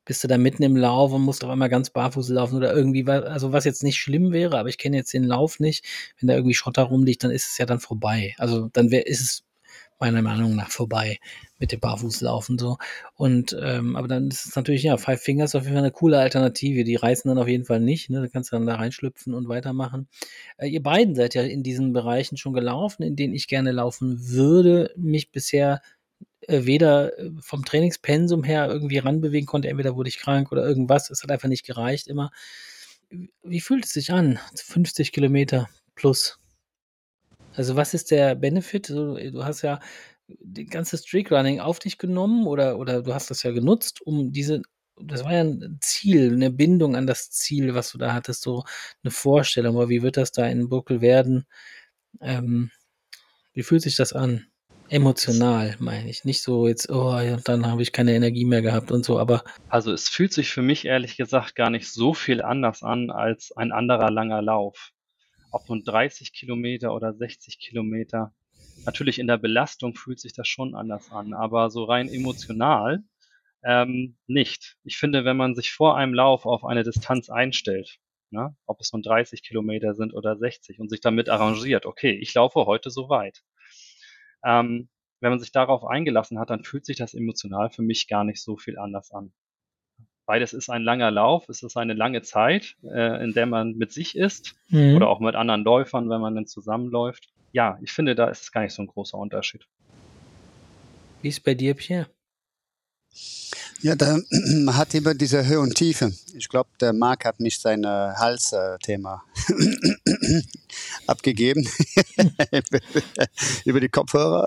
[0.04, 3.06] bist du da mitten im Lauf und musst auf einmal ganz barfuß laufen oder irgendwie,
[3.08, 5.84] also was jetzt nicht schlimm wäre, aber ich kenne jetzt den Lauf nicht.
[6.20, 8.34] Wenn da irgendwie Schotter rumliegt, dann ist es ja dann vorbei.
[8.38, 9.44] Also dann wär, ist es
[10.00, 11.18] meiner Meinung nach vorbei
[11.62, 12.76] mit dem Barfußlaufen so.
[13.14, 16.18] Und ähm, aber dann ist es natürlich, ja, Five Fingers auf jeden Fall eine coole
[16.18, 16.82] Alternative.
[16.82, 18.20] Die reißen dann auf jeden Fall nicht, ne?
[18.20, 20.08] Da kannst du dann da reinschlüpfen und weitermachen.
[20.58, 24.28] Äh, ihr beiden seid ja in diesen Bereichen schon gelaufen, in denen ich gerne laufen
[24.28, 25.80] würde, mich bisher
[26.48, 31.10] äh, weder äh, vom Trainingspensum her irgendwie ranbewegen konnte, entweder wurde ich krank oder irgendwas,
[31.10, 32.32] es hat einfach nicht gereicht immer.
[33.44, 34.40] Wie fühlt es sich an?
[34.56, 36.40] 50 Kilometer plus.
[37.54, 38.88] Also was ist der Benefit?
[38.88, 39.78] Du hast ja
[40.28, 44.62] die ganze Streakrunning auf dich genommen oder, oder du hast das ja genutzt, um diese,
[45.00, 48.64] das war ja ein Ziel, eine Bindung an das Ziel, was du da hattest, so
[49.02, 51.46] eine Vorstellung, aber wie wird das da in Buckel werden?
[52.20, 52.70] Ähm,
[53.52, 54.46] wie fühlt sich das an?
[54.88, 56.24] Emotional, meine ich.
[56.24, 59.42] Nicht so jetzt, oh, ja, dann habe ich keine Energie mehr gehabt und so, aber
[59.70, 63.52] Also es fühlt sich für mich ehrlich gesagt gar nicht so viel anders an als
[63.56, 64.92] ein anderer langer Lauf.
[65.50, 68.34] Ob nun 30 Kilometer oder 60 Kilometer.
[68.84, 73.02] Natürlich in der Belastung fühlt sich das schon anders an, aber so rein emotional
[73.64, 74.76] ähm, nicht.
[74.82, 77.98] Ich finde, wenn man sich vor einem Lauf auf eine Distanz einstellt,
[78.30, 82.34] ne, ob es nun 30 Kilometer sind oder 60 und sich damit arrangiert, okay, ich
[82.34, 83.42] laufe heute so weit.
[84.44, 84.88] Ähm,
[85.20, 88.42] wenn man sich darauf eingelassen hat, dann fühlt sich das emotional für mich gar nicht
[88.42, 89.32] so viel anders an.
[90.26, 93.92] Beides ist ein langer Lauf, es ist eine lange Zeit, äh, in der man mit
[93.92, 94.96] sich ist Mhm.
[94.96, 97.28] oder auch mit anderen Läufern, wenn man dann zusammenläuft.
[97.52, 99.66] Ja, ich finde, da ist es gar nicht so ein großer Unterschied.
[101.20, 102.08] wie ist bei dir, Pierre?
[103.82, 104.16] Ja, da
[104.68, 106.12] hat immer diese Höhe und Tiefe.
[106.34, 107.86] Ich glaube, der Marc hat nicht sein äh,
[108.16, 109.22] Halsthema
[111.06, 111.68] abgegeben
[113.64, 114.46] über die Kopfhörer.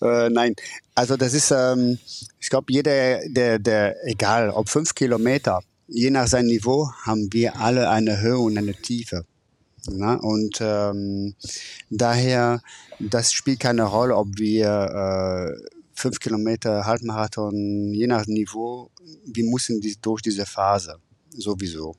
[0.00, 0.54] Äh, nein,
[0.94, 1.98] also das ist, ähm,
[2.40, 7.60] ich glaube, jeder, der, der, egal, ob fünf Kilometer, je nach seinem Niveau, haben wir
[7.60, 9.26] alle eine Höhe und eine Tiefe.
[9.90, 10.14] Na?
[10.14, 11.34] Und ähm,
[11.90, 12.62] daher,
[12.98, 18.90] das spielt keine Rolle, ob wir äh, fünf Kilometer Halbmarathon, je nach Niveau,
[19.24, 20.96] wir müssen die, durch diese Phase
[21.30, 21.94] sowieso.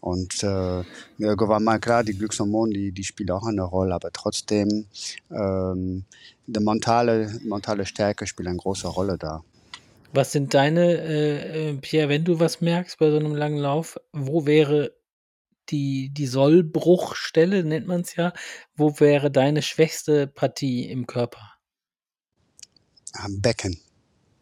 [0.00, 0.82] Und äh,
[1.18, 4.86] mal klar, die Glückshormone, die, die spielen auch eine Rolle, aber trotzdem,
[5.30, 6.04] ähm,
[6.46, 9.44] die mentale, mentale Stärke spielt eine große Rolle da.
[10.12, 13.98] Was sind deine, äh, äh, Pierre, wenn du was merkst bei so einem langen Lauf,
[14.12, 14.92] wo wäre
[15.70, 18.32] die, die Sollbruchstelle, nennt man es ja,
[18.74, 21.54] wo wäre deine schwächste Partie im Körper?
[23.14, 23.78] Am Becken.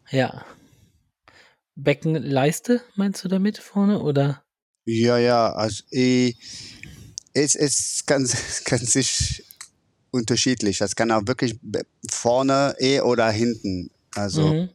[0.09, 0.45] Ja.
[1.75, 4.01] Beckenleiste, meinst du damit vorne?
[4.01, 4.43] Oder?
[4.85, 6.33] Ja, ja, also eh,
[7.33, 9.43] es ist ganz, ganz sich
[10.11, 10.79] unterschiedlich.
[10.79, 11.59] Das kann auch wirklich
[12.09, 13.89] vorne eh oder hinten.
[14.15, 14.69] Also, Mhm.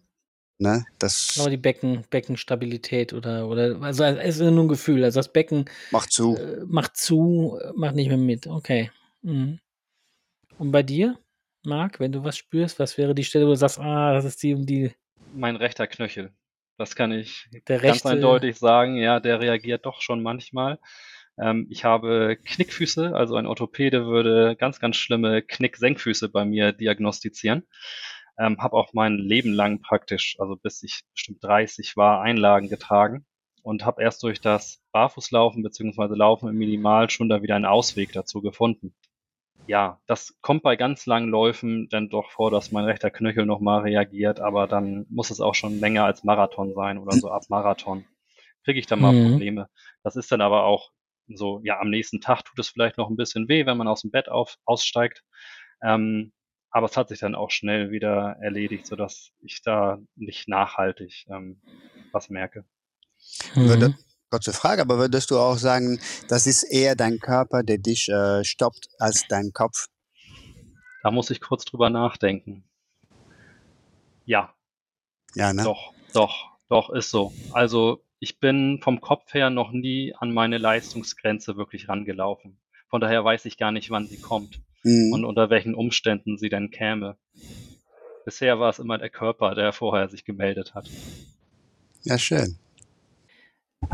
[0.59, 5.05] Ne, das Aber die Becken, Beckenstabilität oder, oder, also es ist nur ein Gefühl.
[5.05, 6.37] Also das Becken macht zu.
[6.37, 8.47] äh, macht zu, macht nicht mehr mit.
[8.47, 8.91] Okay.
[9.23, 9.59] Mhm.
[10.59, 11.19] Und bei dir,
[11.65, 14.43] Marc, wenn du was spürst, was wäre die Stelle, wo du sagst, ah, das ist
[14.43, 14.93] die um die,
[15.35, 16.33] Mein rechter Knöchel,
[16.79, 18.09] das kann ich der ganz rechte.
[18.11, 20.79] eindeutig sagen, ja, der reagiert doch schon manchmal.
[21.39, 27.67] Ähm, ich habe Knickfüße, also ein Orthopäde würde ganz, ganz schlimme Knick-Senkfüße bei mir diagnostizieren.
[28.39, 33.27] Ähm, habe auch mein Leben lang praktisch, also bis ich bestimmt 30 war, Einlagen getragen
[33.63, 38.13] und habe erst durch das Barfußlaufen beziehungsweise Laufen im Minimal schon da wieder einen Ausweg
[38.13, 38.95] dazu gefunden.
[39.67, 43.83] Ja, das kommt bei ganz langen Läufen dann doch vor, dass mein rechter Knöchel nochmal
[43.83, 48.05] reagiert, aber dann muss es auch schon länger als Marathon sein oder so ab Marathon.
[48.65, 49.25] Kriege ich da mal Mhm.
[49.25, 49.69] Probleme.
[50.05, 50.91] Das ist dann aber auch
[51.29, 54.03] so, ja, am nächsten Tag tut es vielleicht noch ein bisschen weh, wenn man aus
[54.03, 55.25] dem Bett auf, aussteigt.
[55.83, 56.33] Ähm,
[56.77, 61.59] aber es hat sich dann auch schnell wieder erledigt, sodass ich da nicht nachhaltig ähm,
[62.13, 62.67] was merke.
[63.55, 63.95] Mhm.
[64.29, 68.45] Kurze Frage, aber würdest du auch sagen, das ist eher dein Körper, der dich äh,
[68.45, 69.87] stoppt, als dein Kopf?
[71.03, 72.63] Da muss ich kurz drüber nachdenken.
[74.27, 74.53] Ja.
[75.35, 75.63] Ja, ne?
[75.63, 77.33] Doch, doch, doch, ist so.
[77.53, 82.59] Also ich bin vom Kopf her noch nie an meine Leistungsgrenze wirklich rangelaufen.
[82.91, 85.13] Von daher weiß ich gar nicht, wann sie kommt mhm.
[85.13, 87.17] und unter welchen Umständen sie denn käme.
[88.25, 90.89] Bisher war es immer der Körper, der vorher sich gemeldet hat.
[92.03, 92.59] Ja, schön.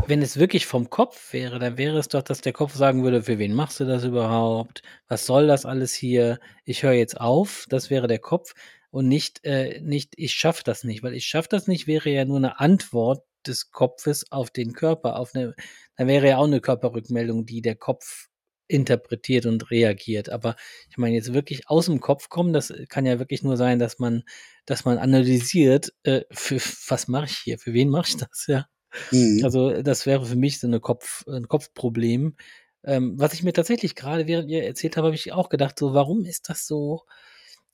[0.07, 3.23] Wenn es wirklich vom Kopf wäre, dann wäre es doch, dass der Kopf sagen würde,
[3.23, 4.81] für wen machst du das überhaupt?
[5.07, 6.39] Was soll das alles hier?
[6.63, 7.65] Ich höre jetzt auf.
[7.69, 8.53] Das wäre der Kopf
[8.91, 12.25] und nicht, äh, nicht ich schaffe das nicht, weil ich schaffe das nicht wäre ja
[12.25, 15.53] nur eine Antwort des Kopfes auf den Körper, auf eine,
[15.97, 18.29] dann wäre ja auch eine Körperrückmeldung, die der Kopf
[18.67, 20.29] interpretiert und reagiert.
[20.29, 20.55] Aber
[20.89, 23.99] ich meine, jetzt wirklich aus dem Kopf kommen, das kann ja wirklich nur sein, dass
[23.99, 24.23] man,
[24.65, 28.67] dass man analysiert, äh, für was mache ich hier, für wen mache ich das, ja.
[29.11, 29.41] Mhm.
[29.43, 32.35] Also das wäre für mich so eine Kopf, ein Kopfproblem.
[32.83, 35.93] Ähm, was ich mir tatsächlich gerade, während ihr erzählt habt, habe ich auch gedacht, so,
[35.93, 37.03] warum ist das so,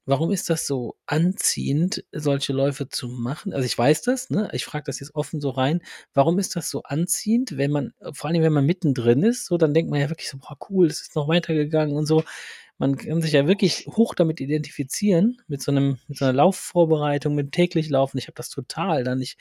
[0.10, 3.54] warum ist das so anziehend, solche Läufe zu machen?
[3.54, 4.50] Also ich weiß das, ne?
[4.54, 5.82] Ich frage das jetzt offen so rein.
[6.14, 9.74] Warum ist das so anziehend, wenn man, vor allem wenn man mittendrin ist, so, dann
[9.74, 12.24] denkt man ja wirklich so, boah, cool, es ist noch weitergegangen und so.
[12.80, 17.36] Man kann sich ja wirklich hoch damit identifizieren, mit so einem, mit so einer Laufvorbereitung,
[17.36, 18.18] mit täglich Laufen.
[18.18, 19.04] Ich habe das total.
[19.04, 19.38] Dann ich,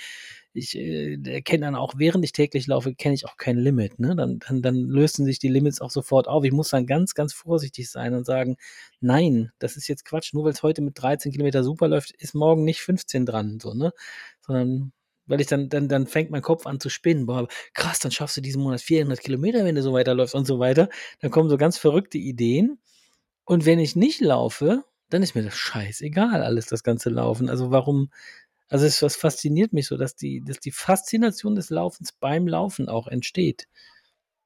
[0.52, 3.98] ich äh, erkenne dann auch, während ich täglich laufe, kenne ich auch kein Limit.
[3.98, 4.16] Ne?
[4.16, 6.44] Dann, dann, dann lösen sich die Limits auch sofort auf.
[6.44, 8.56] Ich muss dann ganz, ganz vorsichtig sein und sagen,
[9.00, 10.32] nein, das ist jetzt Quatsch.
[10.34, 13.74] Nur weil es heute mit 13 Kilometer super läuft, ist morgen nicht 15 dran, so,
[13.74, 13.92] ne?
[14.40, 14.92] Sondern
[15.26, 17.26] weil ich dann, dann, dann fängt mein Kopf an zu spinnen.
[17.26, 20.58] Boah, krass, dann schaffst du diesen Monat 400 Kilometer, wenn du so weiterläufst und so
[20.58, 20.88] weiter.
[21.20, 22.78] Dann kommen so ganz verrückte Ideen.
[23.44, 27.48] Und wenn ich nicht laufe, dann ist mir das scheißegal, alles das ganze Laufen.
[27.50, 28.10] Also warum,
[28.68, 32.88] also es, das fasziniert mich so, dass die, dass die Faszination des Laufens beim Laufen
[32.88, 33.66] auch entsteht.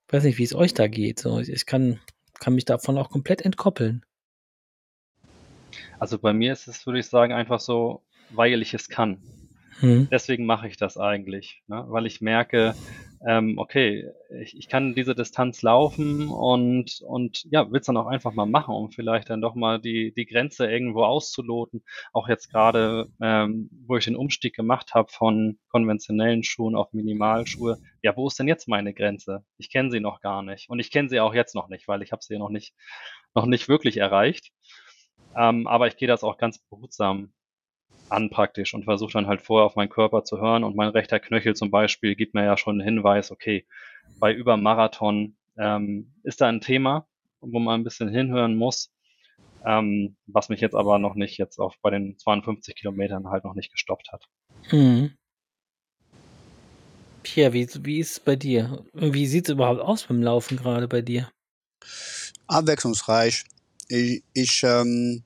[0.07, 1.19] Ich weiß nicht, wie es euch da geht.
[1.19, 2.01] So, ich kann,
[2.39, 4.05] kann mich davon auch komplett entkoppeln.
[5.99, 9.19] Also bei mir ist es, würde ich sagen, einfach so, weil ich es kann.
[9.81, 10.09] Hm.
[10.11, 11.85] Deswegen mache ich das eigentlich, ne?
[11.89, 12.75] weil ich merke,
[13.27, 18.07] ähm, okay, ich, ich kann diese Distanz laufen und, und ja, will es dann auch
[18.07, 21.85] einfach mal machen, um vielleicht dann doch mal die, die Grenze irgendwo auszuloten.
[22.13, 27.79] Auch jetzt gerade, ähm, wo ich den Umstieg gemacht habe von konventionellen Schuhen auf Minimalschuhe.
[28.03, 29.45] Ja, wo ist denn jetzt meine Grenze?
[29.59, 30.69] Ich kenne sie noch gar nicht.
[30.69, 32.75] Und ich kenne sie auch jetzt noch nicht, weil ich habe sie noch nicht,
[33.35, 34.51] noch nicht wirklich erreicht.
[35.37, 37.33] Ähm, aber ich gehe das auch ganz behutsam
[38.13, 41.19] an praktisch und versuche dann halt vorher auf meinen Körper zu hören und mein rechter
[41.19, 43.67] Knöchel zum Beispiel gibt mir ja schon einen Hinweis, okay,
[44.19, 47.07] bei über Marathon ähm, ist da ein Thema,
[47.41, 48.93] wo man ein bisschen hinhören muss,
[49.65, 53.55] ähm, was mich jetzt aber noch nicht jetzt auf bei den 52 Kilometern halt noch
[53.55, 54.29] nicht gestoppt hat.
[54.71, 55.13] Mhm.
[57.23, 58.85] Pierre, wie, wie ist es bei dir?
[58.93, 61.31] Wie sieht es überhaupt aus beim Laufen gerade bei dir?
[62.47, 63.45] Abwechslungsreich.
[63.89, 65.23] Ich, ich ähm,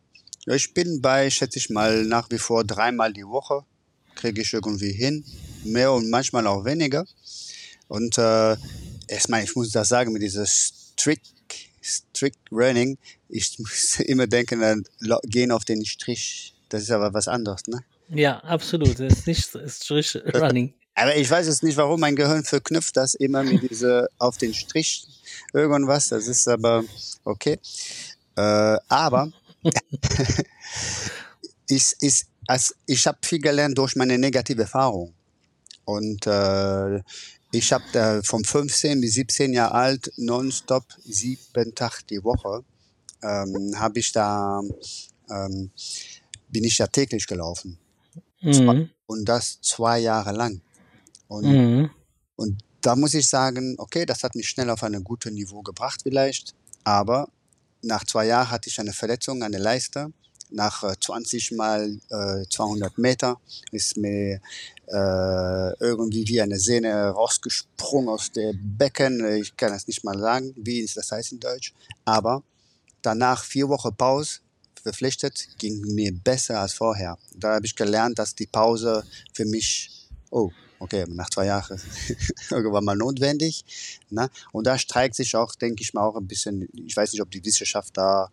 [0.55, 3.65] ich bin bei, schätze ich mal, nach wie vor dreimal die Woche.
[4.15, 5.25] Kriege ich irgendwie hin.
[5.65, 7.05] Mehr und manchmal auch weniger.
[7.89, 8.57] Und äh,
[9.09, 11.35] erstmal, ich muss das sagen, mit dieser Strict,
[11.83, 12.97] Strict Running,
[13.29, 14.85] ich muss immer denken, dann
[15.25, 16.55] gehen auf den Strich.
[16.69, 17.85] Das ist aber was anderes, ne?
[18.09, 19.01] Ja, absolut.
[19.01, 20.73] Das ist nicht Strich Running.
[20.95, 24.55] Aber ich weiß jetzt nicht, warum mein Gehirn verknüpft das immer mit dieser auf den
[24.55, 25.07] Strich
[25.53, 26.09] irgendwas.
[26.09, 26.85] Das ist aber
[27.25, 27.59] okay.
[28.37, 29.31] Äh, aber
[31.69, 35.15] ist, ist, also ich habe viel gelernt durch meine negative Erfahrung.
[35.85, 37.01] Und äh,
[37.53, 42.65] ich habe da von 15 bis 17 Jahre alt nonstop sieben Tage die Woche
[43.23, 44.61] ähm, habe ich da
[45.31, 45.71] ähm,
[46.49, 47.79] bin ich da täglich gelaufen
[48.41, 48.91] mhm.
[49.07, 50.61] und das zwei Jahre lang
[51.29, 51.91] und, mhm.
[52.37, 56.01] und da muss ich sagen okay das hat mich schnell auf ein gutes Niveau gebracht
[56.03, 57.29] vielleicht aber
[57.83, 60.13] nach zwei Jahren hatte ich eine Verletzung an der Leiste.
[60.51, 63.41] Nach 20 äh, mal äh, 200 Meter
[63.73, 64.41] ist mir
[64.87, 69.25] äh, irgendwie wie eine Sehne rausgesprungen aus dem Becken.
[69.35, 71.75] Ich kann es nicht mal sagen, wie ist das heißt in Deutsch.
[72.05, 72.45] Aber
[73.03, 74.39] danach vier Wochen Pause
[74.87, 77.19] verpflichtet, ging mir besser als vorher.
[77.35, 79.91] Da habe ich gelernt, dass die Pause für mich,
[80.31, 81.81] oh, okay, nach zwei Jahren
[82.51, 83.65] irgendwann mal notwendig.
[84.11, 84.31] Ne?
[84.53, 87.31] Und da streikt sich auch, denke ich mal, auch ein bisschen, ich weiß nicht, ob
[87.31, 88.31] die Wissenschaft da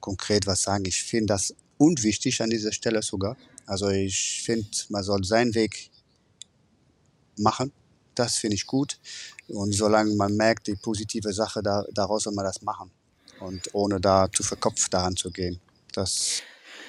[0.00, 0.84] konkret was sagen.
[0.86, 3.36] Ich finde das unwichtig an dieser Stelle sogar.
[3.66, 5.90] Also ich finde, man soll seinen Weg
[7.36, 7.72] machen.
[8.14, 8.98] Das finde ich gut.
[9.48, 12.90] Und solange man merkt, die positive Sache da, daraus soll man das machen.
[13.40, 15.60] Und ohne da zu verkopft daran zu gehen.
[15.92, 16.42] Das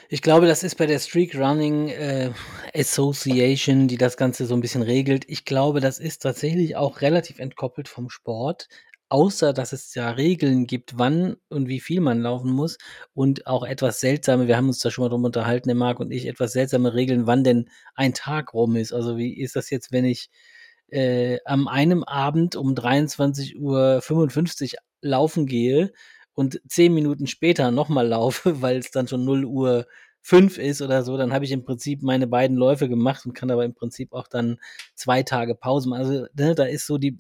[0.10, 2.32] Ich glaube, das ist bei der Streak Running äh,
[2.74, 5.26] Association, die das Ganze so ein bisschen regelt.
[5.28, 8.70] Ich glaube, das ist tatsächlich auch relativ entkoppelt vom Sport,
[9.10, 12.78] außer dass es ja Regeln gibt, wann und wie viel man laufen muss
[13.14, 16.12] und auch etwas seltsame, wir haben uns da schon mal drum unterhalten, der Marc und
[16.12, 18.94] ich, etwas seltsame Regeln, wann denn ein Tag rum ist.
[18.94, 20.30] Also wie ist das jetzt, wenn ich
[20.90, 23.58] äh, am einem Abend um 23:55
[24.78, 25.92] Uhr laufen gehe
[26.38, 29.88] und zehn Minuten später nochmal laufe, weil es dann schon 0 Uhr
[30.22, 33.50] 5 ist oder so, dann habe ich im Prinzip meine beiden Läufe gemacht und kann
[33.50, 34.60] aber im Prinzip auch dann
[34.94, 36.02] zwei Tage Pause machen.
[36.02, 37.18] Also, ne, da ist so die,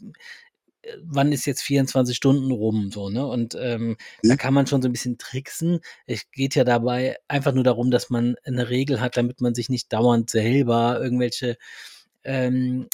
[0.83, 3.25] äh, wann ist jetzt 24 Stunden rum, so, ne?
[3.25, 4.37] Und ähm, da Mhm.
[4.37, 5.79] kann man schon so ein bisschen tricksen.
[6.05, 9.69] Es geht ja dabei einfach nur darum, dass man eine Regel hat, damit man sich
[9.69, 11.57] nicht dauernd selber irgendwelche
[12.23, 12.87] ähm,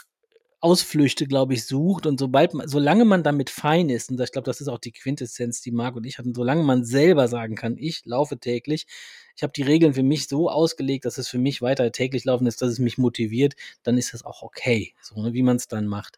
[0.63, 4.45] Ausflüchte, glaube ich, sucht und sobald man solange man damit fein ist, und ich glaube,
[4.45, 7.78] das ist auch die Quintessenz, die Marc und ich hatten, solange man selber sagen kann:
[7.78, 8.88] „Ich laufe täglich.
[9.36, 12.47] Ich habe die Regeln für mich so ausgelegt, dass es für mich weiter täglich laufen
[12.47, 15.86] ist, dass es mich motiviert“, dann ist das auch okay, so, ne, wie man's dann
[15.88, 16.17] macht.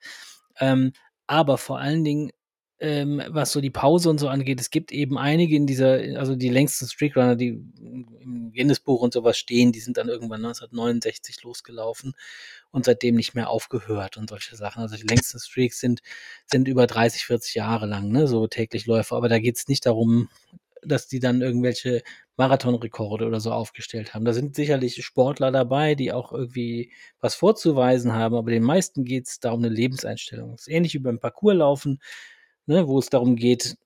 [0.60, 0.94] Ähm,
[1.28, 2.32] aber vor allen Dingen,
[2.80, 6.36] ähm, was so die Pause und so angeht, es gibt eben einige in dieser also
[6.36, 7.50] die längsten Streakrunner, die
[8.20, 12.14] im Guinness-Buch und so was stehen, die sind dann irgendwann 1969 losgelaufen
[12.72, 14.82] und seitdem nicht mehr aufgehört und solche Sachen.
[14.82, 16.02] Also die längsten Streaks sind
[16.48, 19.16] sind über 30, 40 Jahre lang, ne, so täglich Läufe.
[19.16, 20.30] Aber da geht's nicht darum,
[20.84, 22.04] dass die dann irgendwelche
[22.38, 24.26] Marathonrekorde oder so aufgestellt haben.
[24.26, 29.40] Da sind sicherlich Sportler dabei, die auch irgendwie was vorzuweisen haben, aber den meisten geht's
[29.40, 30.54] da um 'ne Lebenseinstellung.
[30.56, 32.00] ist ähnlich wie beim Parcourslaufen,
[32.68, 33.78] ne, wo es darum geht,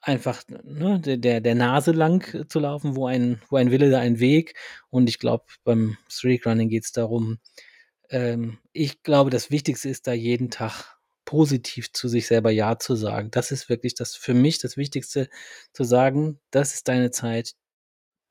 [0.00, 4.20] einfach, ne, der der Nase lang zu laufen, wo ein wo ein Wille, da ein
[4.20, 4.54] Weg.
[4.90, 7.38] Und ich glaube, beim Streakrunning geht's darum
[8.10, 12.96] ähm, ich glaube, das Wichtigste ist da jeden Tag positiv zu sich selber Ja zu
[12.96, 13.30] sagen.
[13.30, 15.28] Das ist wirklich das für mich das Wichtigste,
[15.72, 17.54] zu sagen: „Das ist deine Zeit.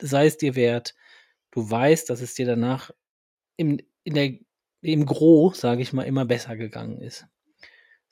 [0.02, 0.96] Sei es dir wert.
[1.52, 2.92] Du weißt, dass es dir danach
[3.58, 4.34] im in der
[4.84, 7.26] im Gros, sage ich mal, immer besser gegangen ist.“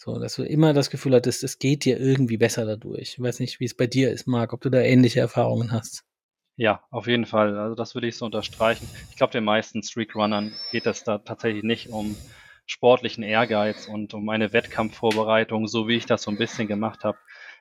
[0.01, 3.15] So, dass du immer das Gefühl hattest, es geht dir irgendwie besser dadurch.
[3.15, 6.05] Ich weiß nicht, wie es bei dir ist, Marc, ob du da ähnliche Erfahrungen hast?
[6.55, 7.57] Ja, auf jeden Fall.
[7.57, 8.87] Also das würde ich so unterstreichen.
[9.09, 12.15] Ich glaube, den meisten Streakrunnern geht es da tatsächlich nicht um
[12.65, 17.17] sportlichen Ehrgeiz und um eine Wettkampfvorbereitung, so wie ich das so ein bisschen gemacht habe.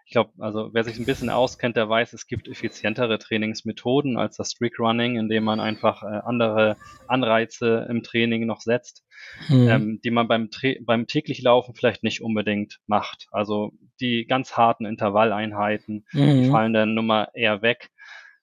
[0.07, 4.37] Ich glaube, also wer sich ein bisschen auskennt, der weiß, es gibt effizientere Trainingsmethoden als
[4.37, 6.77] das Streakrunning, indem man einfach äh, andere
[7.09, 9.03] Anreize im Training noch setzt,
[9.49, 9.69] Mhm.
[9.69, 10.51] ähm, die man beim,
[10.83, 13.29] beim täglich Laufen vielleicht nicht unbedingt macht.
[13.31, 16.51] Also die ganz harten Intervalleinheiten, die Mhm.
[16.51, 17.91] fallen dann nun mal eher weg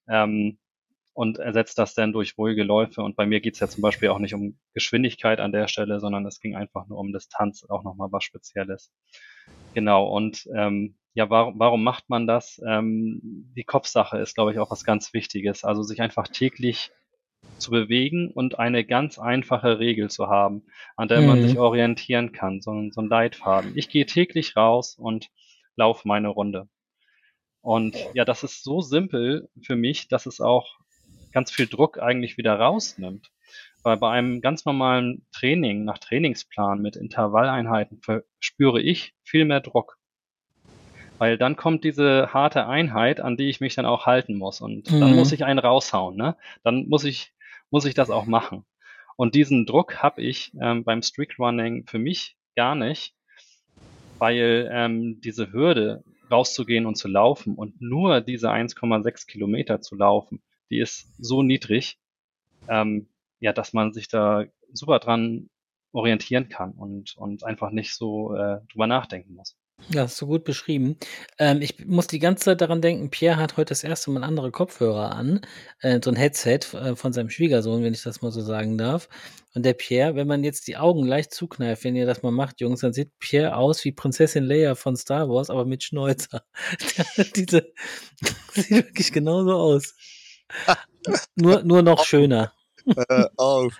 [0.10, 0.60] ähm,
[1.14, 3.02] und ersetzt das dann durch ruhige Läufe.
[3.02, 6.26] Und bei mir geht's ja zum Beispiel auch nicht um Geschwindigkeit an der Stelle, sondern
[6.26, 8.92] es ging einfach nur um Distanz, auch nochmal was Spezielles.
[9.74, 12.62] Genau, und ähm, ja, warum, warum macht man das?
[12.68, 13.20] Ähm,
[13.56, 15.64] die Kopfsache ist, glaube ich, auch was ganz Wichtiges.
[15.64, 16.92] Also sich einfach täglich
[17.58, 20.64] zu bewegen und eine ganz einfache Regel zu haben,
[20.98, 21.48] an der man Mhm.
[21.48, 23.78] sich orientieren kann, so, ein- so ein Leitfaden.
[23.78, 25.30] Ich gehe täglich raus und
[25.76, 26.68] laufe meine Runde.
[27.62, 30.78] Und ja, das ist so simpel für mich, dass es auch
[31.32, 33.32] ganz viel Druck eigentlich wieder rausnimmt.
[33.84, 39.98] Weil bei einem ganz normalen Training nach Trainingsplan mit Intervalleinheiten verspüre ich viel mehr Druck.
[41.18, 44.60] Weil dann kommt diese harte Einheit, an die ich mich dann auch halten muss.
[44.60, 45.16] Und dann Mhm.
[45.16, 46.16] muss ich einen raushauen.
[46.18, 46.36] Ne?
[46.64, 47.34] Dann muss ich,
[47.76, 48.64] muss ich das auch machen.
[49.18, 53.14] Und diesen Druck habe ich ähm, beim Streakrunning für mich gar nicht,
[54.18, 60.42] weil ähm, diese Hürde rauszugehen und zu laufen und nur diese 1,6 Kilometer zu laufen,
[60.70, 62.00] die ist so niedrig,
[62.70, 63.10] ähm,
[63.42, 65.50] ja, dass man sich da super dran
[65.92, 69.58] orientieren kann und, und einfach nicht so äh, drüber nachdenken muss.
[69.90, 70.98] Ja, hast du gut beschrieben.
[71.38, 74.52] Ähm, ich muss die ganze Zeit daran denken, Pierre hat heute das erste Mal andere
[74.52, 75.42] Kopfhörer an,
[75.82, 79.10] äh, so ein Headset äh, von seinem Schwiegersohn, wenn ich das mal so sagen darf.
[79.54, 82.62] Und der Pierre, wenn man jetzt die Augen leicht zukneift, wenn ihr das mal macht,
[82.62, 86.44] Jungs, dann sieht Pierre aus wie Prinzessin Leia von Star Wars, aber mit Schnäuzer.
[87.36, 87.72] Diese
[88.54, 89.94] sieht wirklich genauso aus.
[91.36, 92.52] Nur, nur noch schöner.
[92.88, 93.74] Äh, auf.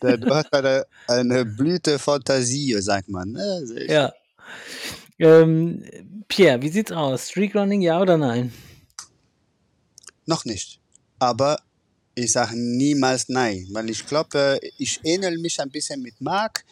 [0.00, 3.32] Du hast eine, eine Blüte Fantasie, sagt man.
[3.32, 3.86] Ne?
[3.88, 4.12] Ja.
[5.20, 5.84] Ähm,
[6.28, 7.28] Pierre, wie sieht's aus?
[7.28, 8.52] Streakrunning, ja oder nein?
[10.24, 10.80] Noch nicht.
[11.18, 11.58] Aber
[12.14, 16.64] ich sage niemals nein, weil ich glaube, ich ähnel mich ein bisschen mit Marc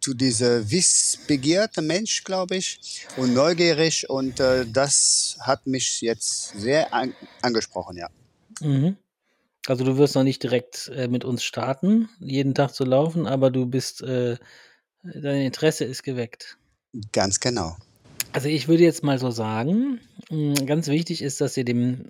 [0.00, 6.92] zu dieser wissbegierte Mensch, glaube ich, und neugierig und äh, das hat mich jetzt sehr
[6.94, 8.08] an angesprochen, ja.
[8.62, 8.96] Mhm.
[9.66, 13.50] Also du wirst noch nicht direkt äh, mit uns starten, jeden Tag zu laufen, aber
[13.50, 14.38] du bist, äh,
[15.02, 16.56] dein Interesse ist geweckt.
[17.12, 17.76] Ganz genau.
[18.32, 20.00] Also ich würde jetzt mal so sagen,
[20.30, 22.08] mh, ganz wichtig ist, dass ihr dem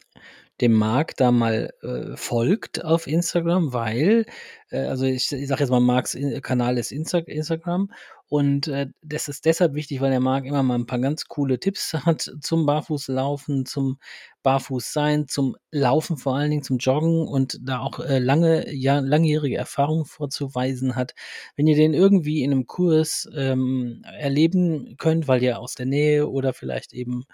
[0.61, 4.27] dem Marc da mal äh, folgt auf Instagram, weil,
[4.71, 7.91] äh, also ich, ich sage jetzt mal, Marcs Kanal ist Insta Instagram
[8.31, 11.59] und äh, das ist deshalb wichtig, weil der Marc immer mal ein paar ganz coole
[11.59, 13.99] Tipps hat zum Barfußlaufen, zum
[14.45, 19.57] Barfußsein, zum Laufen vor allen Dingen, zum Joggen und da auch äh, lange, ja, langjährige
[19.57, 21.15] Erfahrung vorzuweisen hat.
[21.57, 26.29] Wenn ihr den irgendwie in einem Kurs ähm, erleben könnt, weil ihr aus der Nähe
[26.29, 27.25] oder vielleicht eben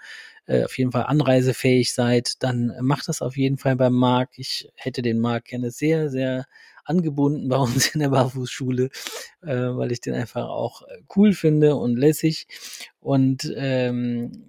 [0.47, 4.31] äh, auf jeden Fall anreisefähig seid, dann macht das auf jeden Fall beim Marc.
[4.37, 6.45] Ich hätte den Marc gerne sehr, sehr
[6.85, 8.89] angebunden bei uns in der Barfußschule,
[9.41, 12.47] äh, weil ich den einfach auch äh, cool finde und lässig.
[12.99, 14.47] Und ähm,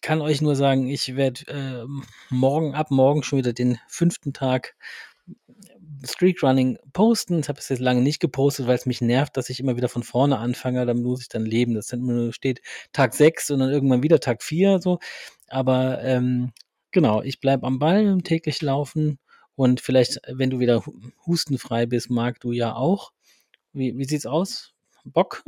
[0.00, 1.86] kann euch nur sagen, ich werde äh,
[2.30, 4.74] morgen, ab morgen schon wieder den fünften Tag
[6.04, 7.40] Streakrunning posten.
[7.40, 9.88] Ich habe es jetzt lange nicht gepostet, weil es mich nervt, dass ich immer wieder
[9.88, 10.84] von vorne anfange.
[10.86, 11.74] Da muss ich dann leben.
[11.74, 12.60] Das dann nur steht
[12.92, 14.80] Tag 6 und dann irgendwann wieder Tag 4.
[14.80, 14.98] So.
[15.48, 16.52] Aber ähm,
[16.90, 19.18] genau, ich bleibe am Ball täglich Laufen
[19.54, 20.82] und vielleicht, wenn du wieder
[21.26, 23.12] hustenfrei bist, Marc, du ja auch.
[23.72, 24.72] Wie, wie sieht's aus?
[25.04, 25.42] Bock?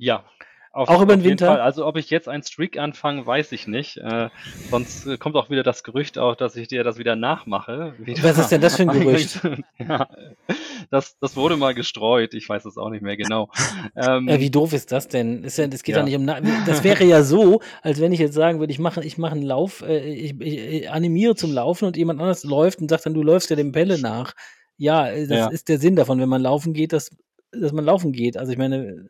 [0.00, 0.24] Ja,
[0.72, 1.46] auf, auch über den Winter?
[1.46, 1.60] Fall.
[1.60, 3.96] Also ob ich jetzt einen Streak anfange, weiß ich nicht.
[3.96, 4.28] Äh,
[4.70, 7.94] sonst äh, kommt auch wieder das Gerücht auf, dass ich dir das wieder nachmache.
[7.98, 8.22] Wieder.
[8.22, 9.40] Was ist denn das für ein Gerücht?
[9.78, 10.08] ja,
[10.90, 12.34] das, das wurde mal gestreut.
[12.34, 13.48] Ich weiß es auch nicht mehr genau.
[13.96, 15.42] Ähm, ja, wie doof ist das denn?
[15.42, 16.02] Das, ja, das geht ja.
[16.02, 16.24] nicht um.
[16.24, 19.32] Na das wäre ja so, als wenn ich jetzt sagen würde, ich mache ich mach
[19.32, 23.14] einen Lauf, äh, ich, ich, animiere zum Laufen und jemand anders läuft und sagt dann,
[23.14, 24.34] du läufst ja dem Pelle nach.
[24.76, 25.48] Ja, das ja.
[25.48, 27.10] ist der Sinn davon, wenn man laufen geht, dass,
[27.50, 28.36] dass man laufen geht.
[28.36, 29.08] Also ich meine,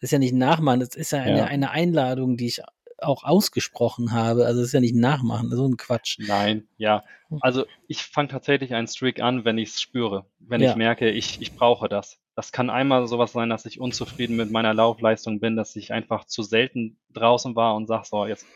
[0.00, 1.44] das ist ja nicht Nachmachen, das ist ja eine, ja.
[1.44, 2.62] eine Einladung, die ich
[3.00, 4.46] auch ausgesprochen habe.
[4.46, 6.18] Also das ist ja nicht Nachmachen, so ein Quatsch.
[6.20, 7.04] Nein, ja.
[7.28, 7.38] Hm.
[7.40, 10.70] Also ich fange tatsächlich einen Streak an, wenn ich es spüre, wenn ja.
[10.70, 12.18] ich merke, ich, ich brauche das.
[12.34, 16.24] Das kann einmal sowas sein, dass ich unzufrieden mit meiner Laufleistung bin, dass ich einfach
[16.24, 18.46] zu selten draußen war und sage, so, jetzt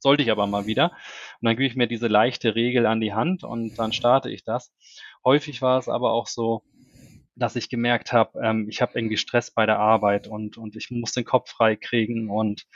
[0.00, 0.92] sollte ich aber mal wieder.
[1.40, 4.44] Und dann gebe ich mir diese leichte Regel an die Hand und dann starte ich
[4.44, 4.72] das.
[5.24, 6.62] Häufig war es aber auch so,
[7.38, 10.90] dass ich gemerkt habe, ähm, ich habe irgendwie Stress bei der Arbeit und, und ich
[10.90, 12.66] muss den Kopf frei kriegen und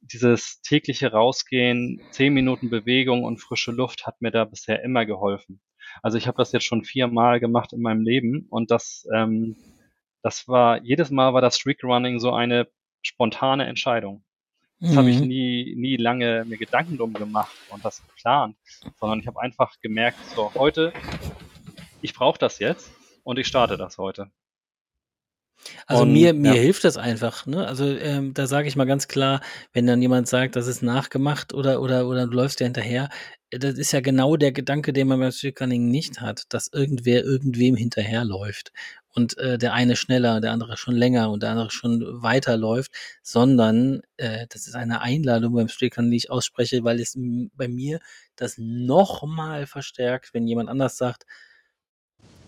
[0.00, 5.60] dieses tägliche Rausgehen, zehn Minuten Bewegung und frische Luft hat mir da bisher immer geholfen.
[6.02, 9.56] Also ich habe das jetzt schon viermal gemacht in meinem Leben und das, ähm,
[10.22, 12.68] das war, jedes Mal war das Streak Running so eine
[13.02, 14.24] spontane Entscheidung.
[14.80, 14.96] Das mhm.
[14.96, 18.56] habe ich nie, nie lange mir Gedanken drum gemacht und das geplant,
[18.98, 20.92] sondern ich habe einfach gemerkt, so heute,
[22.00, 22.90] ich brauche das jetzt
[23.30, 24.30] und ich starte das heute.
[25.86, 26.60] Also und, mir, mir ja.
[26.60, 27.46] hilft das einfach.
[27.46, 27.66] Ne?
[27.66, 29.40] Also ähm, da sage ich mal ganz klar,
[29.72, 33.08] wenn dann jemand sagt, das ist nachgemacht oder oder oder du läufst ja hinterher,
[33.50, 37.22] äh, das ist ja genau der Gedanke, den man beim Streetgunning nicht hat, dass irgendwer
[37.22, 38.72] irgendwem hinterherläuft
[39.14, 42.92] und äh, der eine schneller, der andere schon länger und der andere schon weiter läuft,
[43.22, 47.16] sondern äh, das ist eine Einladung beim Streetgunning, die ich ausspreche, weil es
[47.54, 48.00] bei mir
[48.34, 51.26] das nochmal verstärkt, wenn jemand anders sagt,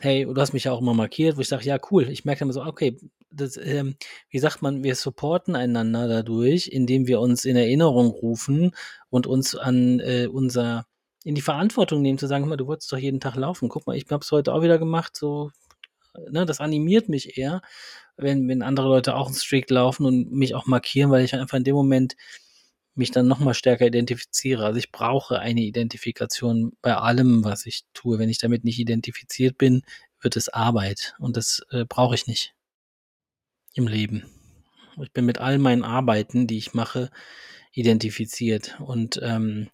[0.02, 2.08] hey, du hast mich ja auch immer markiert, wo ich sage, ja, cool.
[2.10, 2.96] Ich merke dann so, okay,
[3.30, 3.94] das, ähm,
[4.30, 8.72] wie sagt man, wir supporten einander dadurch, indem wir uns in Erinnerung rufen
[9.10, 10.86] und uns an äh, unser,
[11.24, 13.68] in die Verantwortung nehmen, zu sagen, mal, du wolltest doch jeden Tag laufen.
[13.68, 15.50] Guck mal, ich habe es heute auch wieder gemacht, so,
[16.30, 17.62] ne, das animiert mich eher,
[18.16, 21.58] wenn, wenn andere Leute auch einen Streak laufen und mich auch markieren, weil ich einfach
[21.58, 22.16] in dem Moment
[22.94, 24.64] mich dann nochmal stärker identifiziere.
[24.64, 28.18] Also ich brauche eine Identifikation bei allem, was ich tue.
[28.18, 29.82] Wenn ich damit nicht identifiziert bin,
[30.20, 32.54] wird es Arbeit und das äh, brauche ich nicht
[33.74, 34.24] im Leben.
[35.02, 37.10] Ich bin mit all meinen Arbeiten, die ich mache,
[37.72, 39.70] identifiziert und ähm,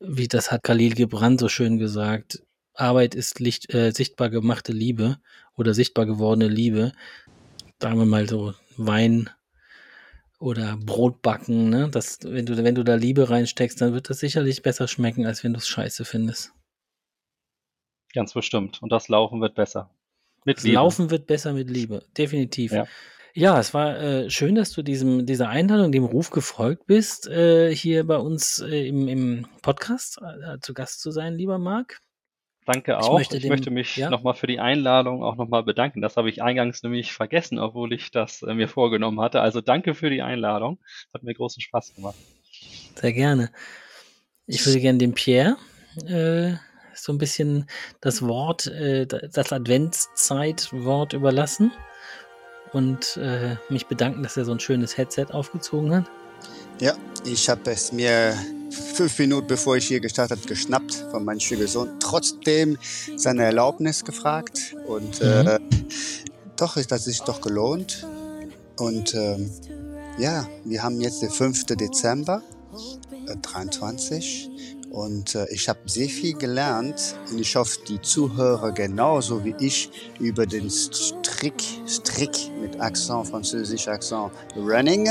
[0.00, 2.42] wie das hat Khalil Gebran so schön gesagt,
[2.74, 5.18] Arbeit ist Licht, äh, sichtbar gemachte Liebe
[5.56, 6.92] oder sichtbar gewordene Liebe.
[7.80, 9.30] Sagen wir mal so Wein
[10.38, 11.88] oder Brot backen, ne?
[11.90, 15.42] Das, wenn du, wenn du da Liebe reinsteckst, dann wird das sicherlich besser schmecken, als
[15.44, 16.52] wenn du es scheiße findest.
[18.14, 18.82] Ganz bestimmt.
[18.82, 19.90] Und das Laufen wird besser.
[20.44, 20.74] Mit das Liebe.
[20.76, 22.72] Laufen wird besser mit Liebe, definitiv.
[22.72, 22.86] Ja.
[23.34, 27.72] Ja, es war äh, schön, dass du diesem, dieser Einladung, dem Ruf gefolgt bist, äh,
[27.72, 32.00] hier bei uns äh, im, im Podcast äh, zu Gast zu sein, lieber Marc.
[32.68, 33.12] Danke auch.
[33.12, 34.10] Ich möchte, ich dem, möchte mich ja?
[34.10, 36.02] nochmal für die Einladung auch nochmal bedanken.
[36.02, 39.40] Das habe ich eingangs nämlich vergessen, obwohl ich das äh, mir vorgenommen hatte.
[39.40, 40.78] Also danke für die Einladung.
[41.14, 42.16] Hat mir großen Spaß gemacht.
[42.94, 43.50] Sehr gerne.
[44.46, 45.56] Ich würde gerne dem Pierre
[46.06, 46.56] äh,
[46.94, 47.70] so ein bisschen
[48.02, 51.72] das Wort, äh, das Adventszeitwort überlassen
[52.74, 56.10] und äh, mich bedanken, dass er so ein schönes Headset aufgezogen hat.
[56.80, 56.92] Ja,
[57.24, 58.34] ich habe es mir
[58.70, 61.98] fünf Minuten bevor ich hier gestartet habe, geschnappt von meinem Schwiegersohn.
[62.00, 62.78] Trotzdem
[63.16, 65.46] seine Erlaubnis gefragt und mhm.
[65.46, 65.60] äh,
[66.56, 68.06] doch ist das sich doch gelohnt.
[68.78, 69.50] Und ähm,
[70.18, 71.66] ja, wir haben jetzt den 5.
[71.66, 72.42] Dezember
[73.26, 74.50] äh, 23
[74.90, 79.90] Und äh, ich habe sehr viel gelernt und ich hoffe, die Zuhörer genauso wie ich
[80.18, 85.08] über den Strick, Strick mit Akzent, französisch Akzent Running.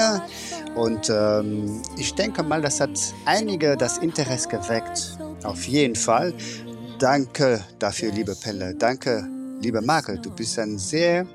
[0.76, 5.18] Und ähm, ich denke mal, das hat einige das Interesse geweckt.
[5.44, 6.34] Auf jeden Fall.
[7.00, 8.74] Danke dafür, liebe Pelle.
[8.74, 9.28] Danke,
[9.62, 10.18] liebe Marke.
[10.20, 11.28] Du bist ein sehr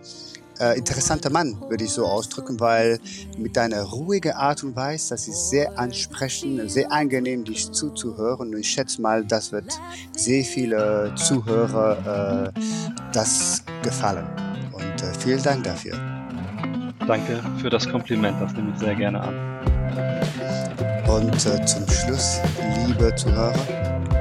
[0.61, 2.99] äh, interessanter Mann, würde ich so ausdrücken, weil
[3.39, 8.55] mit deiner ruhigen Art und Weise, das ist sehr ansprechend, sehr angenehm, dich zuzuhören.
[8.55, 9.73] Und ich schätze mal, das wird
[10.17, 12.61] sehr viele Zuhörer äh,
[13.13, 14.27] das gefallen.
[14.73, 15.99] Und äh, vielen Dank dafür.
[17.07, 19.53] Danke für das Kompliment, das nehme ich sehr gerne an.
[21.09, 22.41] Und äh, zum Schluss,
[22.87, 23.55] liebe Zuhörer,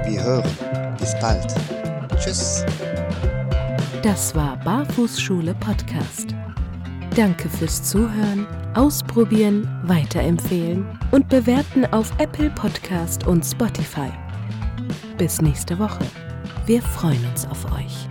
[0.05, 0.97] wir hören.
[0.99, 1.55] Bis bald.
[2.19, 2.65] Tschüss.
[4.03, 6.33] Das war Barfußschule Podcast.
[7.15, 14.09] Danke fürs Zuhören, Ausprobieren, Weiterempfehlen und Bewerten auf Apple Podcast und Spotify.
[15.19, 16.03] Bis nächste Woche.
[16.65, 18.07] Wir freuen uns auf euch.